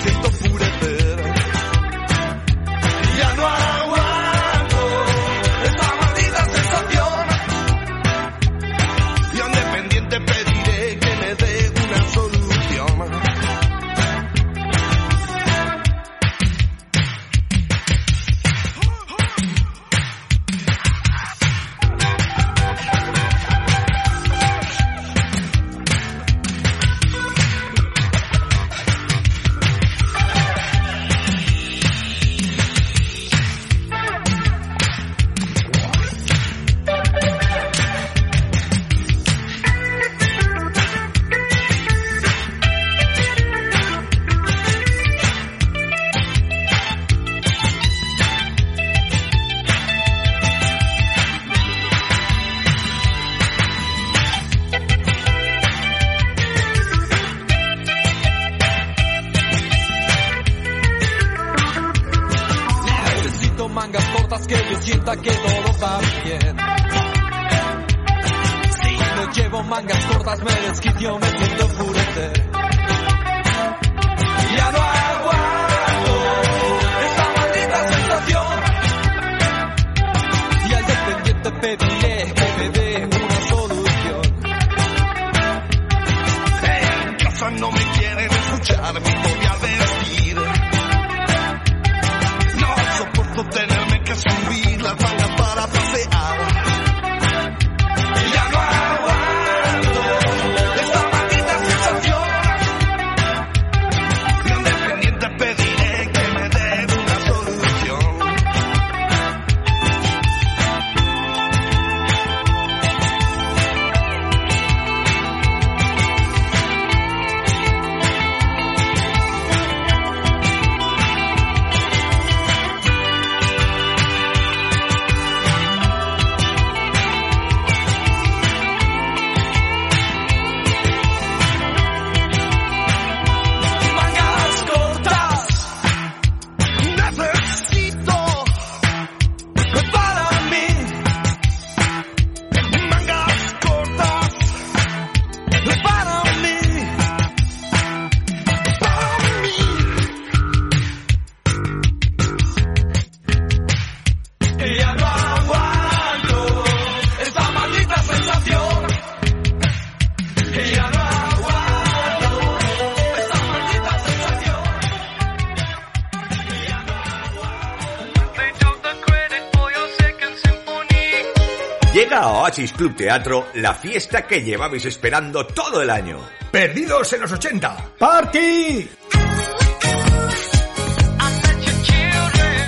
[172.62, 176.20] Oasis Club Teatro la fiesta que llevabais esperando todo el año.
[176.52, 177.94] Perdidos en los 80.
[177.98, 178.88] ¡Party!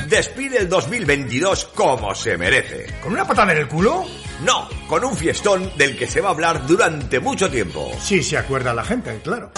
[0.09, 2.87] Despide el 2022 como se merece.
[3.01, 4.05] ¿Con una patada en el culo?
[4.43, 7.93] No, con un fiestón del que se va a hablar durante mucho tiempo.
[8.01, 9.53] Sí, se acuerda la gente, claro.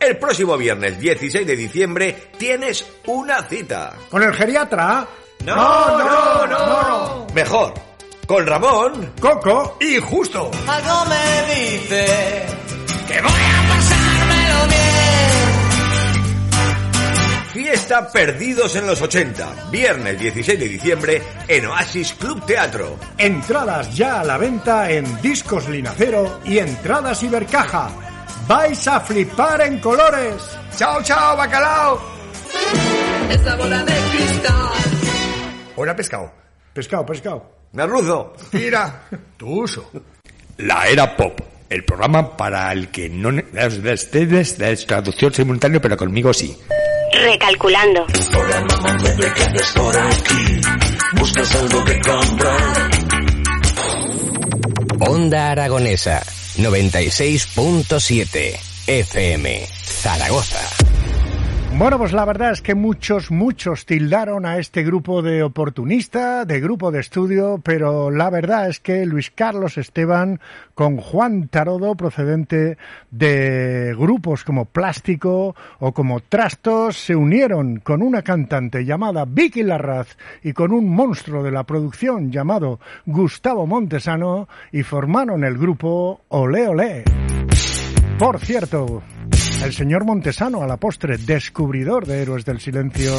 [0.00, 3.94] El próximo viernes 16 de diciembre tienes una cita.
[4.08, 5.06] ¿Con el geriatra?
[5.44, 7.26] No, no, no.
[7.34, 7.74] Mejor,
[8.26, 10.50] con Ramón, Coco Y justo.
[10.66, 12.46] Algo me dice
[13.06, 14.84] que voy a pasármelo bien.
[17.52, 22.98] Fiesta Perdidos en los 80, viernes 16 de diciembre en Oasis Club Teatro.
[23.18, 27.90] Entradas ya a la venta en Discos Linacero y Entradas Ibercaja.
[28.46, 30.58] ¡Vais a flipar en colores!
[30.76, 32.00] Chao, chao, bacalao.
[33.30, 34.72] Esa bola de cristal.
[35.76, 36.32] Hola, pescado.
[36.72, 37.53] Pescado, pescado.
[37.74, 39.02] Merluzo, Mira,
[39.36, 39.90] tu uso.
[40.58, 43.30] La era pop, el programa para el que no
[43.92, 46.56] ustedes es traducción simultánea, pero conmigo sí.
[47.12, 48.06] Recalculando.
[55.00, 56.22] Onda Aragonesa
[56.56, 58.56] 96.7
[58.86, 60.83] FM Zaragoza.
[61.76, 66.60] Bueno, pues la verdad es que muchos, muchos tildaron a este grupo de oportunista, de
[66.60, 70.38] grupo de estudio, pero la verdad es que Luis Carlos Esteban
[70.74, 72.78] con Juan Tarodo, procedente
[73.10, 80.16] de grupos como Plástico o como Trastos, se unieron con una cantante llamada Vicky Larraz
[80.44, 86.68] y con un monstruo de la producción llamado Gustavo Montesano y formaron el grupo Ole
[86.68, 87.04] Ole.
[88.16, 89.02] Por cierto,
[89.64, 93.14] el señor Montesano, a la postre, descubridor de Héroes del Silencio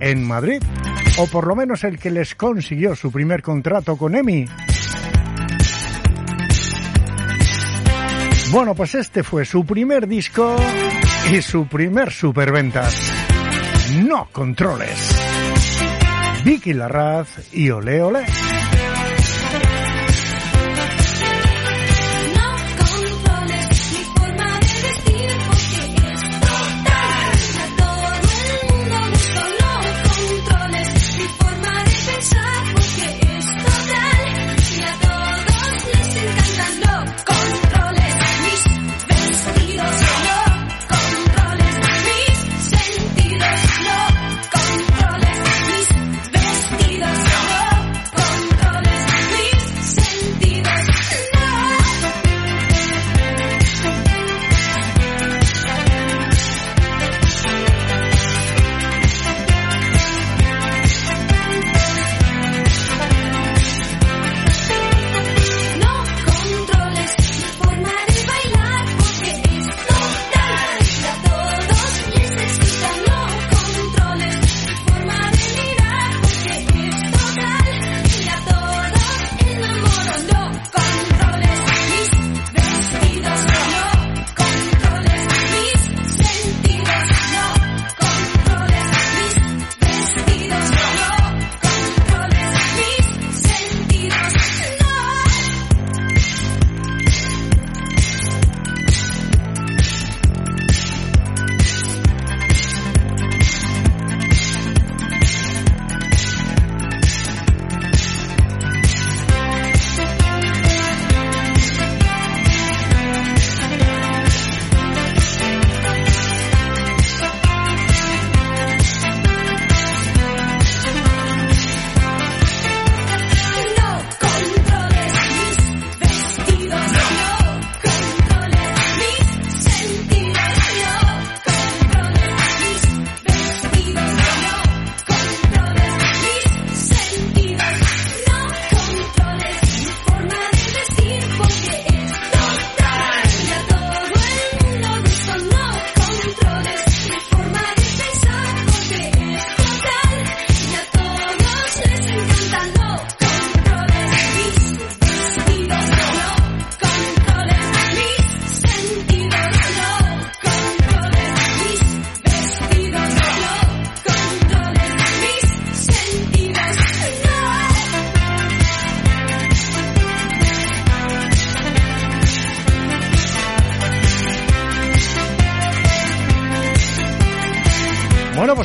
[0.00, 0.62] en Madrid,
[1.18, 4.46] o por lo menos el que les consiguió su primer contrato con EMI.
[8.50, 10.56] Bueno, pues este fue su primer disco
[11.32, 13.12] y su primer superventas.
[14.04, 15.10] No controles.
[16.44, 18.24] Vicky Larraz y Ole Ole.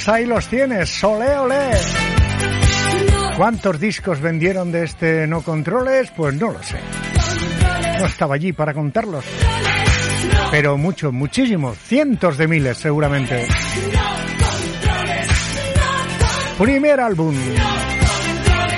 [0.08, 1.04] Ahí los tienes.
[1.04, 1.72] Ole, ole.
[3.36, 6.12] ¿Cuántos discos vendieron de este No Controles?
[6.16, 6.78] Pues no lo sé.
[8.00, 9.26] No estaba allí para contarlos.
[10.52, 13.48] Pero muchos, muchísimos, cientos de miles seguramente.
[16.58, 17.36] Primer álbum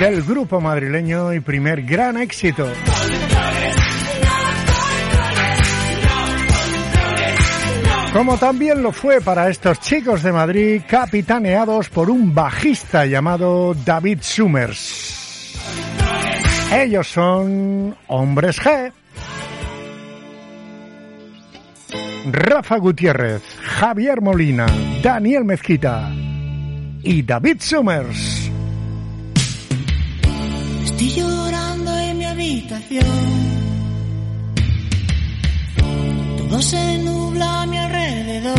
[0.00, 2.66] del grupo madrileño y primer gran éxito.
[8.12, 14.18] Como también lo fue para estos chicos de Madrid, capitaneados por un bajista llamado David
[14.20, 15.54] Summers.
[16.70, 18.92] Ellos son Hombres G.
[22.30, 24.66] Rafa Gutiérrez, Javier Molina,
[25.02, 26.10] Daniel Mezquita
[27.02, 28.50] y David Summers.
[30.84, 33.61] Estoy llorando en mi habitación.
[36.52, 38.58] Todo se nubla a mi alrededor.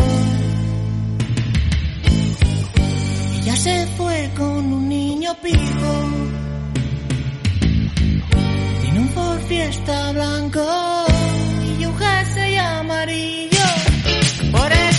[3.40, 5.92] Ella se fue con un niño pijo.
[8.82, 10.66] Tiene un Ford Fiesta blanco
[11.78, 13.66] y un jersey amarillo.
[14.50, 14.94] Por el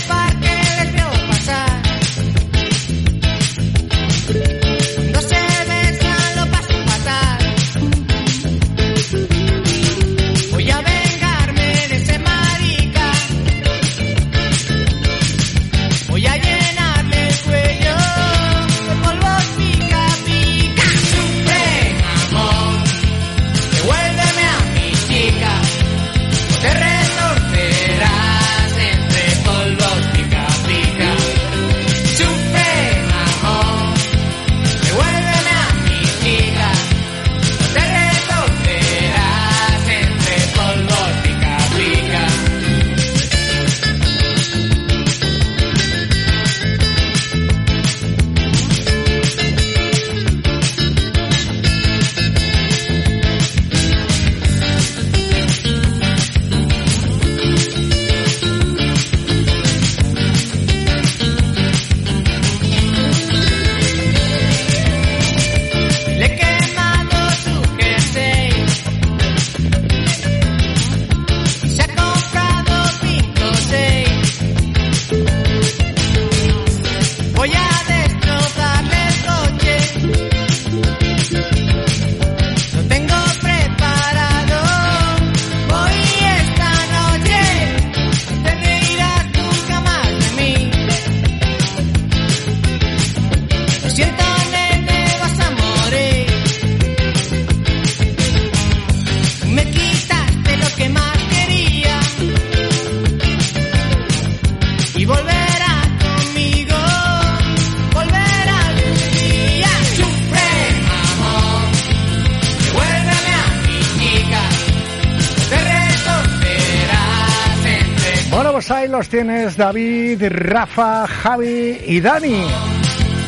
[118.66, 122.48] pues ahí los tienes David, Rafa, Javi y Dani.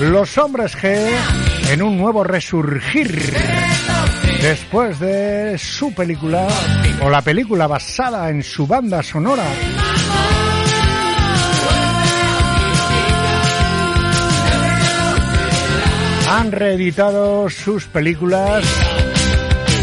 [0.01, 0.99] Los hombres G
[1.71, 3.37] en un nuevo resurgir.
[4.43, 6.49] Después de su película,
[7.03, 9.45] o la película basada en su banda sonora.
[16.31, 18.65] Han reeditado sus películas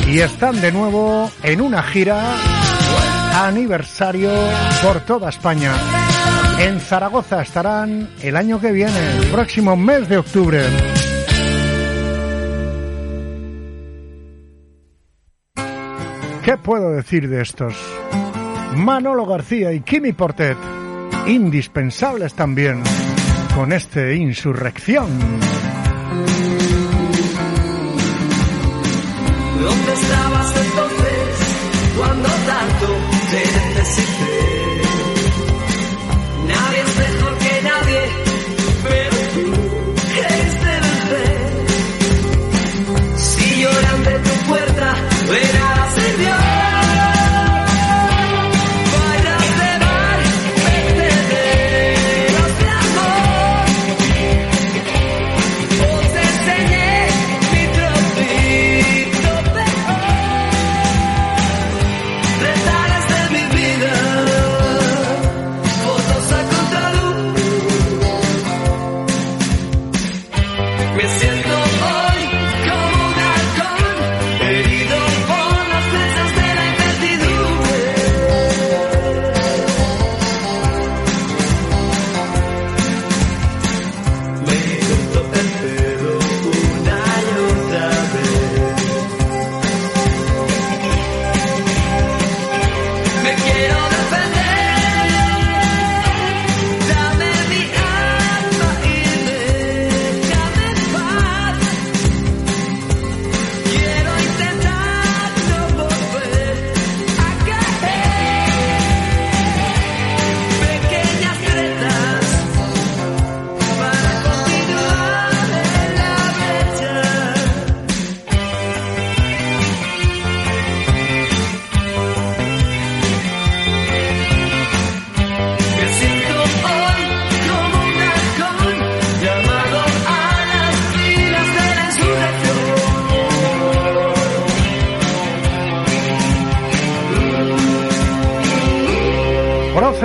[0.05, 2.54] y están de nuevo en una gira
[3.35, 4.31] aniversario
[4.81, 5.73] por toda España.
[6.59, 10.61] En Zaragoza estarán el año que viene, el próximo mes de octubre.
[16.45, 17.75] ¿Qué puedo decir de estos?
[18.77, 20.57] Manolo García y Kimi Portet,
[21.27, 22.83] indispensables también
[23.53, 25.09] con este Insurrección.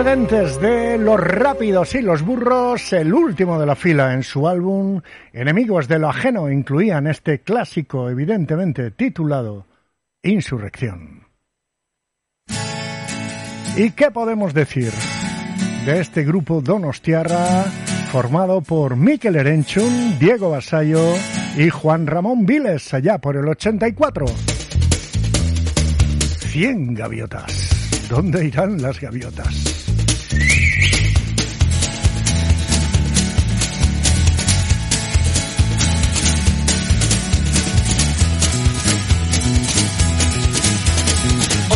[0.01, 5.03] Procedentes de Los Rápidos y los Burros, el último de la fila en su álbum
[5.31, 9.67] Enemigos de lo Ajeno incluían este clásico evidentemente titulado
[10.23, 11.27] Insurrección.
[13.77, 14.91] ¿Y qué podemos decir
[15.85, 17.65] de este grupo Donostiarra
[18.11, 21.13] formado por Miquel Erenchun, Diego Basayo
[21.59, 24.25] y Juan Ramón Viles allá por el 84?
[26.39, 28.09] 100 gaviotas.
[28.09, 29.80] ¿Dónde irán las gaviotas?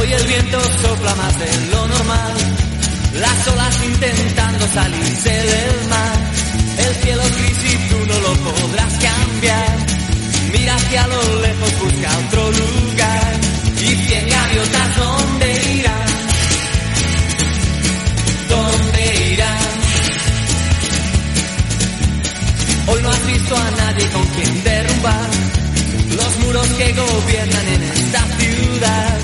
[0.05, 2.35] Hoy el viento sopla más de lo normal,
[3.21, 6.19] las olas intentando salirse del mar.
[6.77, 9.77] El cielo gris y tú no lo podrás cambiar.
[10.53, 13.33] Mira hacia lo lejos, busca otro lugar.
[13.81, 16.09] Y cien gaviotas, ¿dónde irán?
[18.51, 19.59] ¿Dónde irán?
[22.89, 25.31] Hoy no has visto a nadie con quien derrumbar
[26.15, 29.24] los muros que gobiernan en esta ciudad.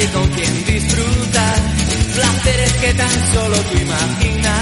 [0.00, 1.56] Nadie con quien disfrutar
[2.14, 4.59] placeres que tan solo tú imaginarás.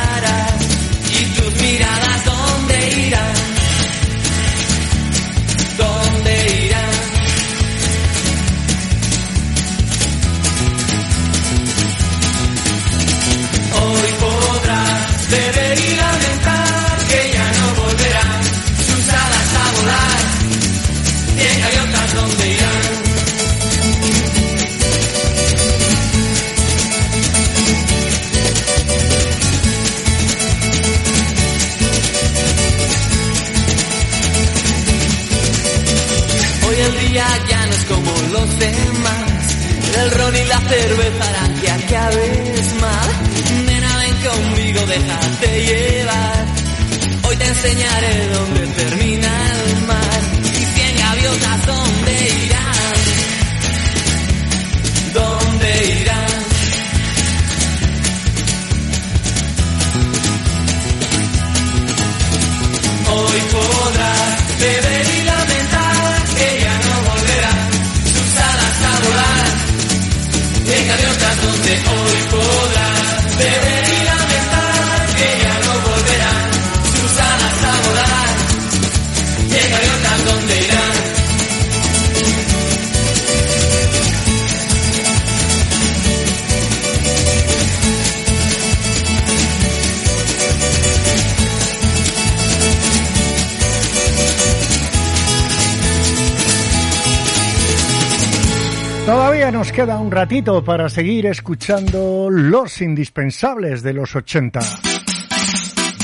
[100.19, 104.59] ratito para seguir escuchando los indispensables de los 80.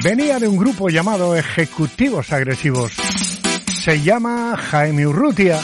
[0.05, 2.93] Venía de un grupo llamado Ejecutivos Agresivos.
[3.73, 5.59] Se llama Jaime Urrutia.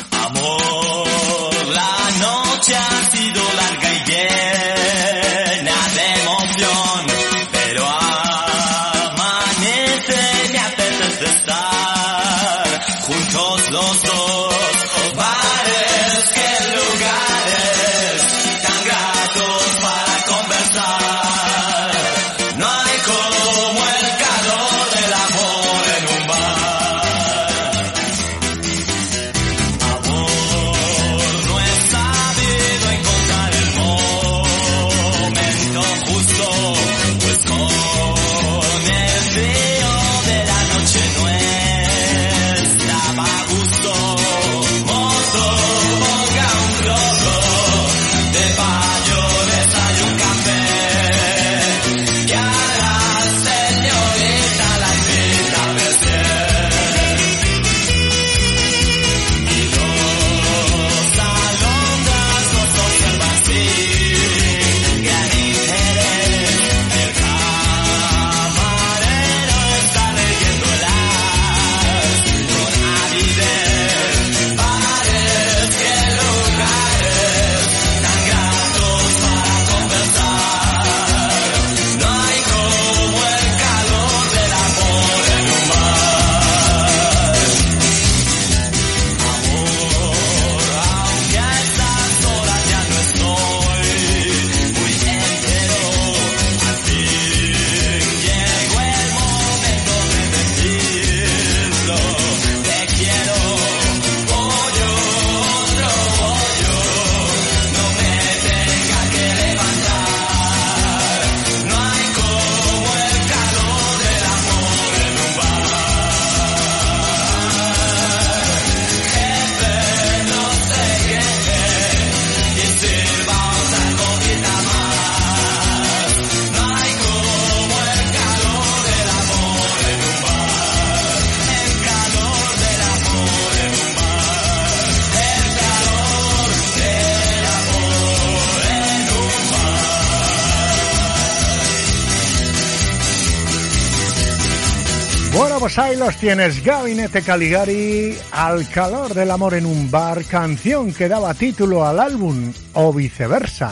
[145.60, 146.64] Pues ahí los tienes.
[146.64, 152.50] Gabinete Caligari, Al calor del amor en un bar, canción que daba título al álbum,
[152.72, 153.70] o viceversa.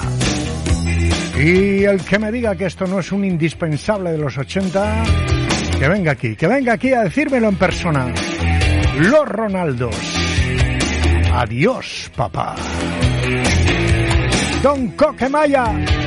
[1.38, 5.02] Y el que me diga que esto no es un indispensable de los 80,
[5.78, 8.12] que venga aquí, que venga aquí a decírmelo en persona.
[8.98, 9.96] Los Ronaldos.
[11.32, 12.54] Adiós, papá.
[14.62, 15.97] Don Coquemaya.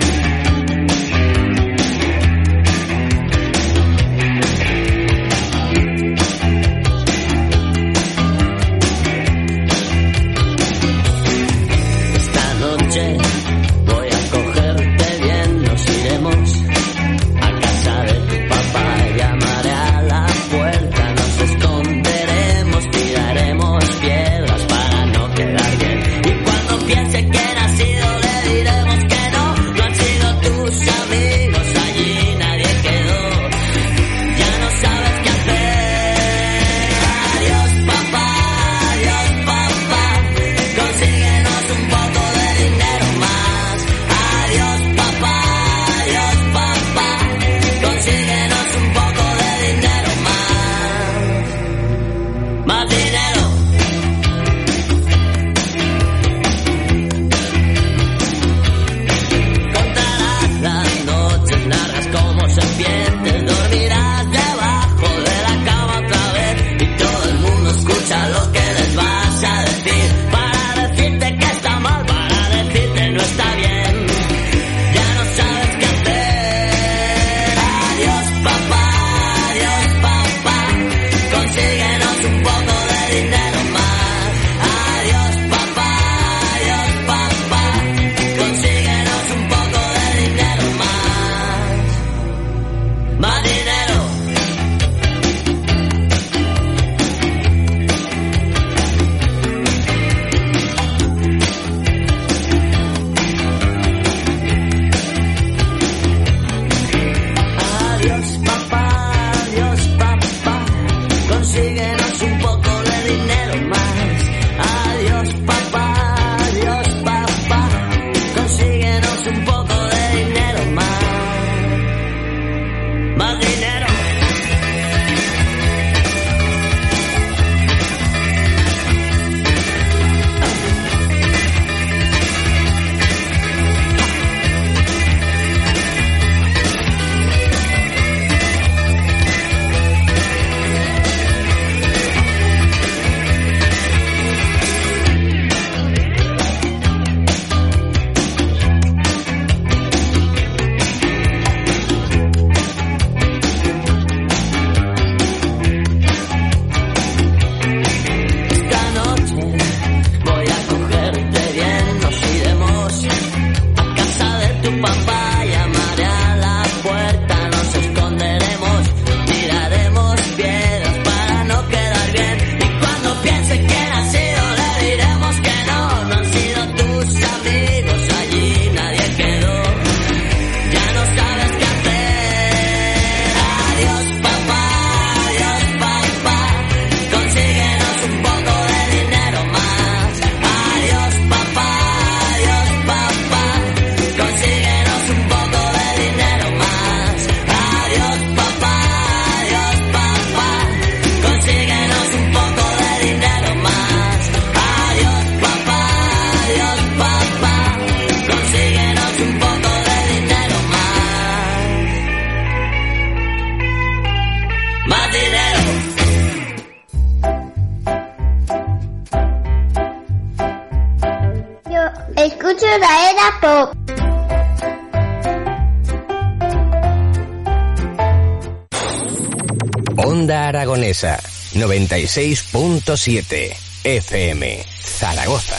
[231.91, 233.51] 96.7
[233.83, 235.57] FM Zaragoza.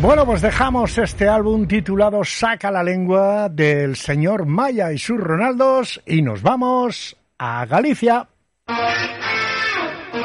[0.00, 6.02] Bueno, pues dejamos este álbum titulado Saca la lengua del señor Maya y sus Ronaldos
[6.06, 8.26] y nos vamos a Galicia.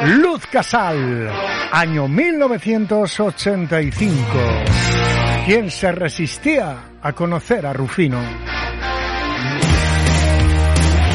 [0.03, 1.31] Luz Casal,
[1.71, 4.23] año 1985.
[5.45, 8.19] ¿Quién se resistía a conocer a Rufino?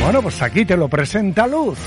[0.04, 1.80] Bueno, pues aquí te lo presenta Luz.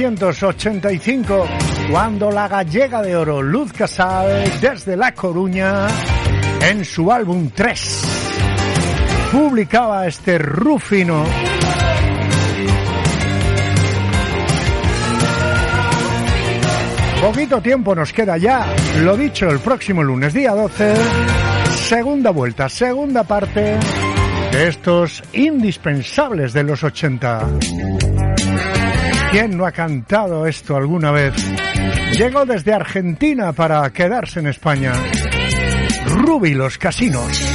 [0.00, 1.46] 1985,
[1.90, 5.88] cuando la gallega de oro Luz Casal, desde La Coruña,
[6.62, 11.22] en su álbum 3, publicaba este Rufino.
[17.20, 20.94] Poquito tiempo nos queda ya, lo dicho, el próximo lunes día 12,
[21.74, 23.76] segunda vuelta, segunda parte
[24.50, 27.89] de estos indispensables de los 80.
[29.30, 31.34] ¿Quién no ha cantado esto alguna vez?
[32.18, 34.92] Llegó desde Argentina para quedarse en España.
[36.06, 37.49] Ruby los casinos.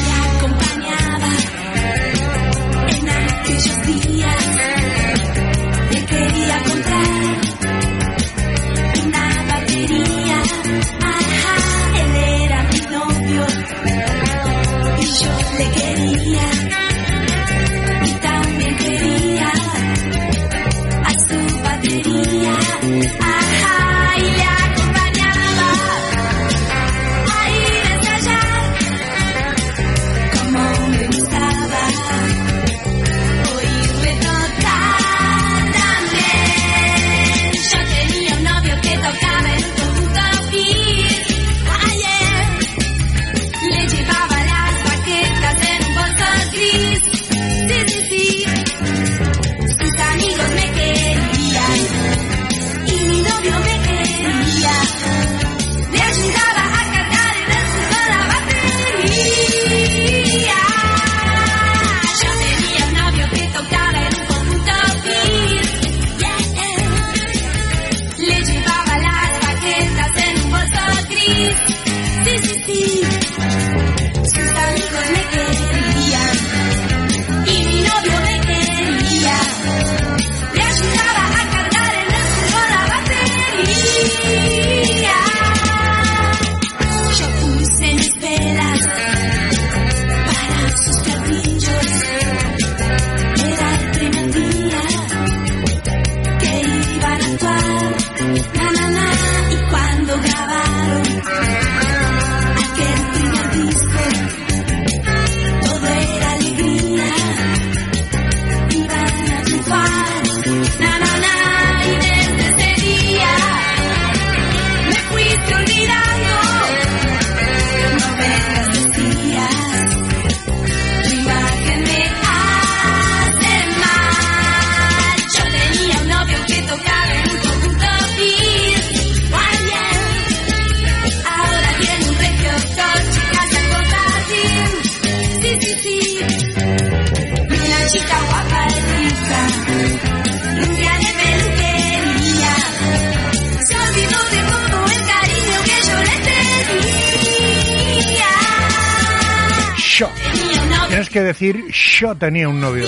[151.26, 152.88] Decir yo tenía un novio.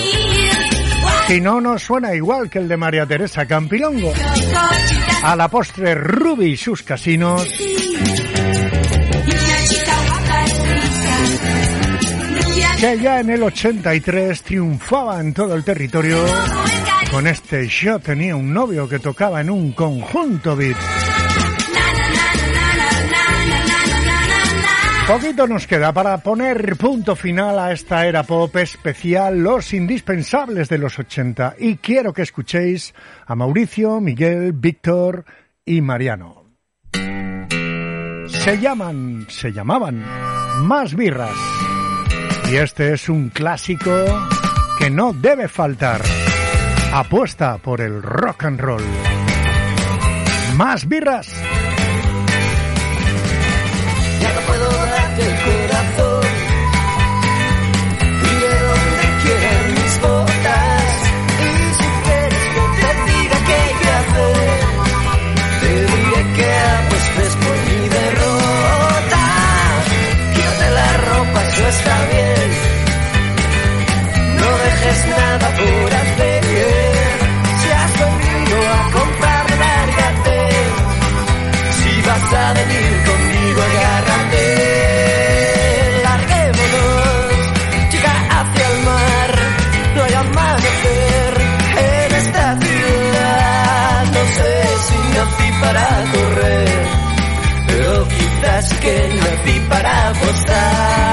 [1.26, 4.12] Si no, no suena igual que el de María Teresa Campilongo.
[5.22, 7.46] A la postre, Ruby y sus casinos.
[12.80, 16.24] Que ya en el 83 triunfaba en todo el territorio
[17.10, 20.76] con este Yo tenía un novio que tocaba en un conjunto beat.
[25.08, 30.76] Poquito nos queda para poner punto final a esta era pop especial, los indispensables de
[30.76, 31.54] los 80.
[31.58, 32.94] Y quiero que escuchéis
[33.26, 35.24] a Mauricio, Miguel, Víctor
[35.64, 36.44] y Mariano.
[36.92, 40.04] Se llaman, se llamaban
[40.66, 41.38] Más Birras.
[42.52, 43.90] Y este es un clásico
[44.78, 46.02] que no debe faltar.
[46.92, 48.84] Apuesta por el rock and roll.
[50.58, 51.47] Más birras.
[95.60, 96.68] Para correr,
[97.66, 101.07] pero quizás que nací para apostar.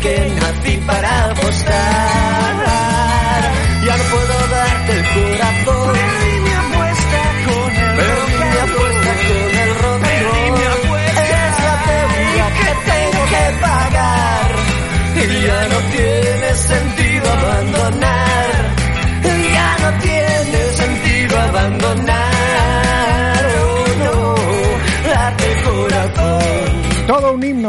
[0.00, 2.17] Que nací para apostar.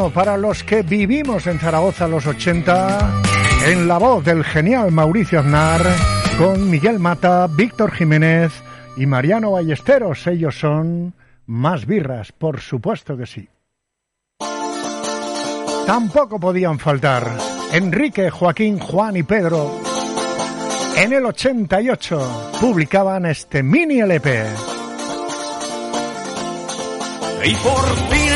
[0.08, 3.22] Para los que vivimos en Zaragoza los 80,
[3.68, 5.82] en la voz del genial Mauricio Aznar,
[6.38, 8.54] con Miguel Mata, Víctor Jiménez
[8.96, 10.26] y Mariano Ballesteros.
[10.28, 11.14] Ellos son
[11.48, 13.50] más birras, por supuesto que sí.
[15.86, 17.30] Tampoco podían faltar
[17.74, 19.70] Enrique, Joaquín, Juan y Pedro.
[20.96, 24.46] En el 88 publicaban este mini LP.
[27.44, 28.29] Y por fin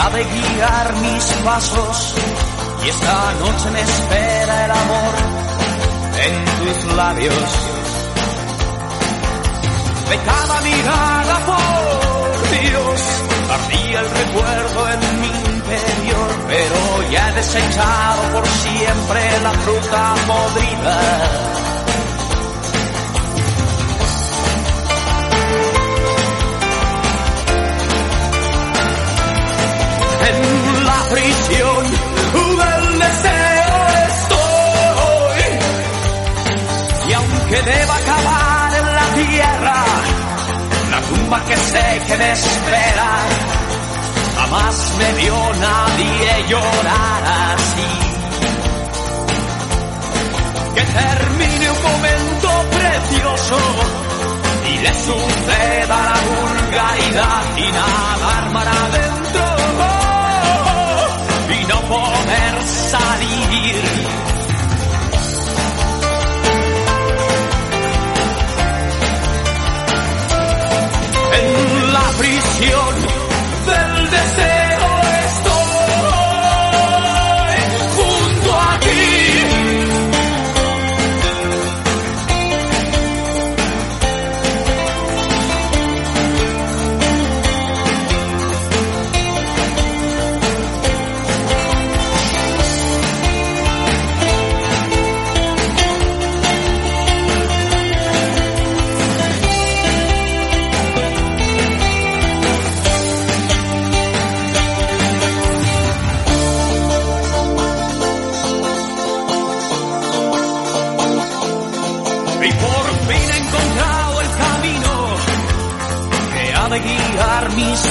[0.00, 2.14] ha de guiar mis pasos.
[2.84, 5.14] Y esta noche me espera el amor
[6.26, 7.50] en tus labios.
[10.10, 13.00] De cada mirada, por Dios,
[13.56, 16.28] ardía el recuerdo en mi interior.
[16.48, 21.69] Pero ya he desechado por siempre la fruta podrida.
[31.10, 32.10] Prisión
[33.00, 33.78] deseo
[34.08, 35.42] estoy.
[37.08, 39.84] Y aunque deba acabar en la tierra,
[40.90, 43.10] la tumba que sé que me espera,
[44.36, 45.36] jamás me vio
[45.68, 47.22] nadie llorar
[47.54, 47.90] así.
[50.74, 53.58] Que termine un momento precioso
[54.72, 57.68] y le suceda la vulgaridad y
[58.60, 59.99] adentro y no
[61.90, 63.74] poder salir.
[71.32, 73.19] En la prisión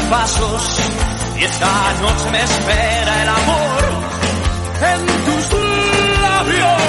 [0.09, 0.79] pasos
[1.37, 3.83] y esta noche me espera el amor
[4.81, 5.53] en tus
[6.21, 6.81] labios.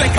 [0.00, 0.10] De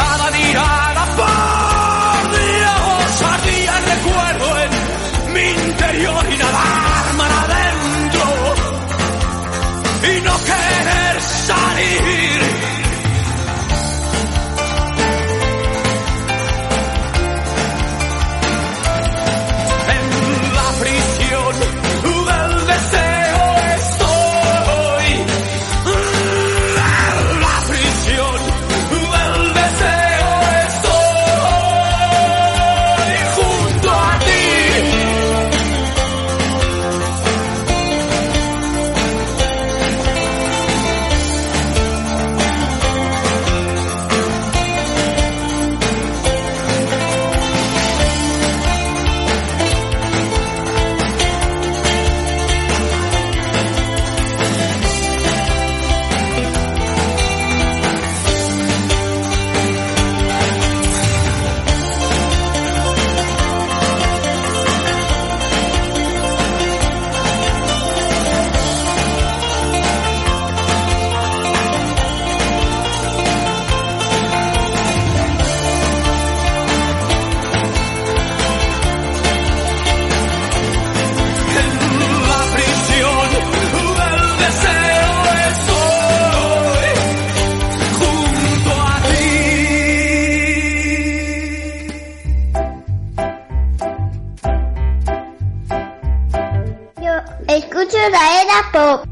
[98.76, 99.08] pop.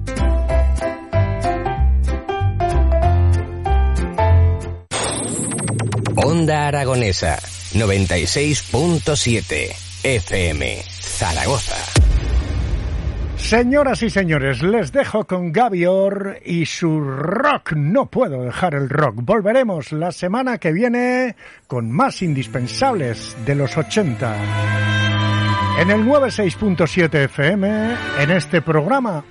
[6.15, 7.37] Onda Aragonesa
[7.73, 9.71] 96.7
[10.03, 11.77] FM Zaragoza.
[13.37, 17.71] Señoras y señores, les dejo con Gavior y su rock.
[17.73, 19.15] No puedo dejar el rock.
[19.21, 21.37] Volveremos la semana que viene
[21.67, 24.35] con más indispensables de los 80.
[25.79, 29.25] En el 96.7 FM, en este programa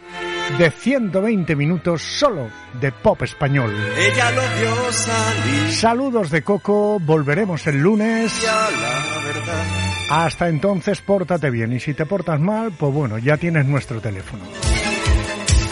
[0.59, 2.49] de 120 minutos solo
[2.81, 3.75] de pop español.
[3.97, 8.43] Ella lo vio salir Saludos de Coco, volveremos el lunes.
[8.45, 10.25] la.
[10.25, 11.73] Hasta entonces, pórtate bien.
[11.73, 14.45] Y si te portas mal, pues bueno, ya tienes nuestro teléfono.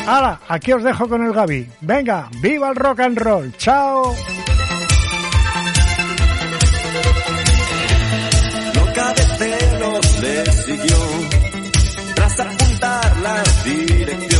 [0.07, 1.69] Ahora, aquí os dejo con el Gaby.
[1.83, 3.53] Venga, viva el rock and roll.
[3.59, 4.15] Chao.
[8.75, 10.97] Loca de celos le siguió
[12.15, 14.40] tras apuntar la dirección,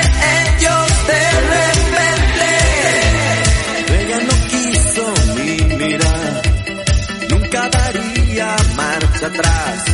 [9.25, 9.85] atrás.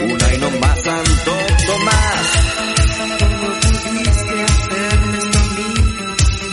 [0.00, 1.36] Una y no más Santo
[1.66, 2.26] Tomás.
[3.18, 5.70] ¿Cómo pudiste hacerme esto a mí?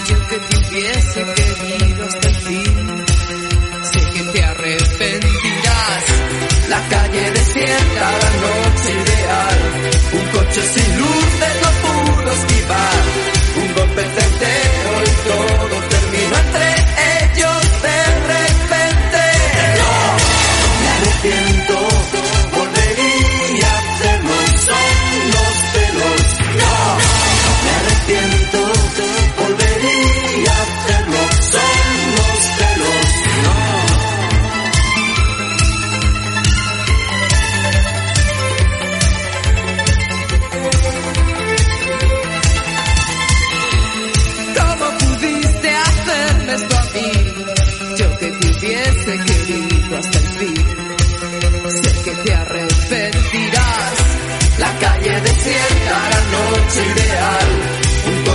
[0.07, 3.05] Yo que te hubiese querido hasta el fin.
[3.91, 6.03] Sé que te arrepentirás.
[6.69, 9.59] La calle desierta, la noche ideal.
[10.13, 13.03] Un coche sin luces no pudo esquivar.
[13.55, 15.62] Un golpe certero y todo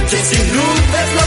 [0.08, 1.17] noche sin luces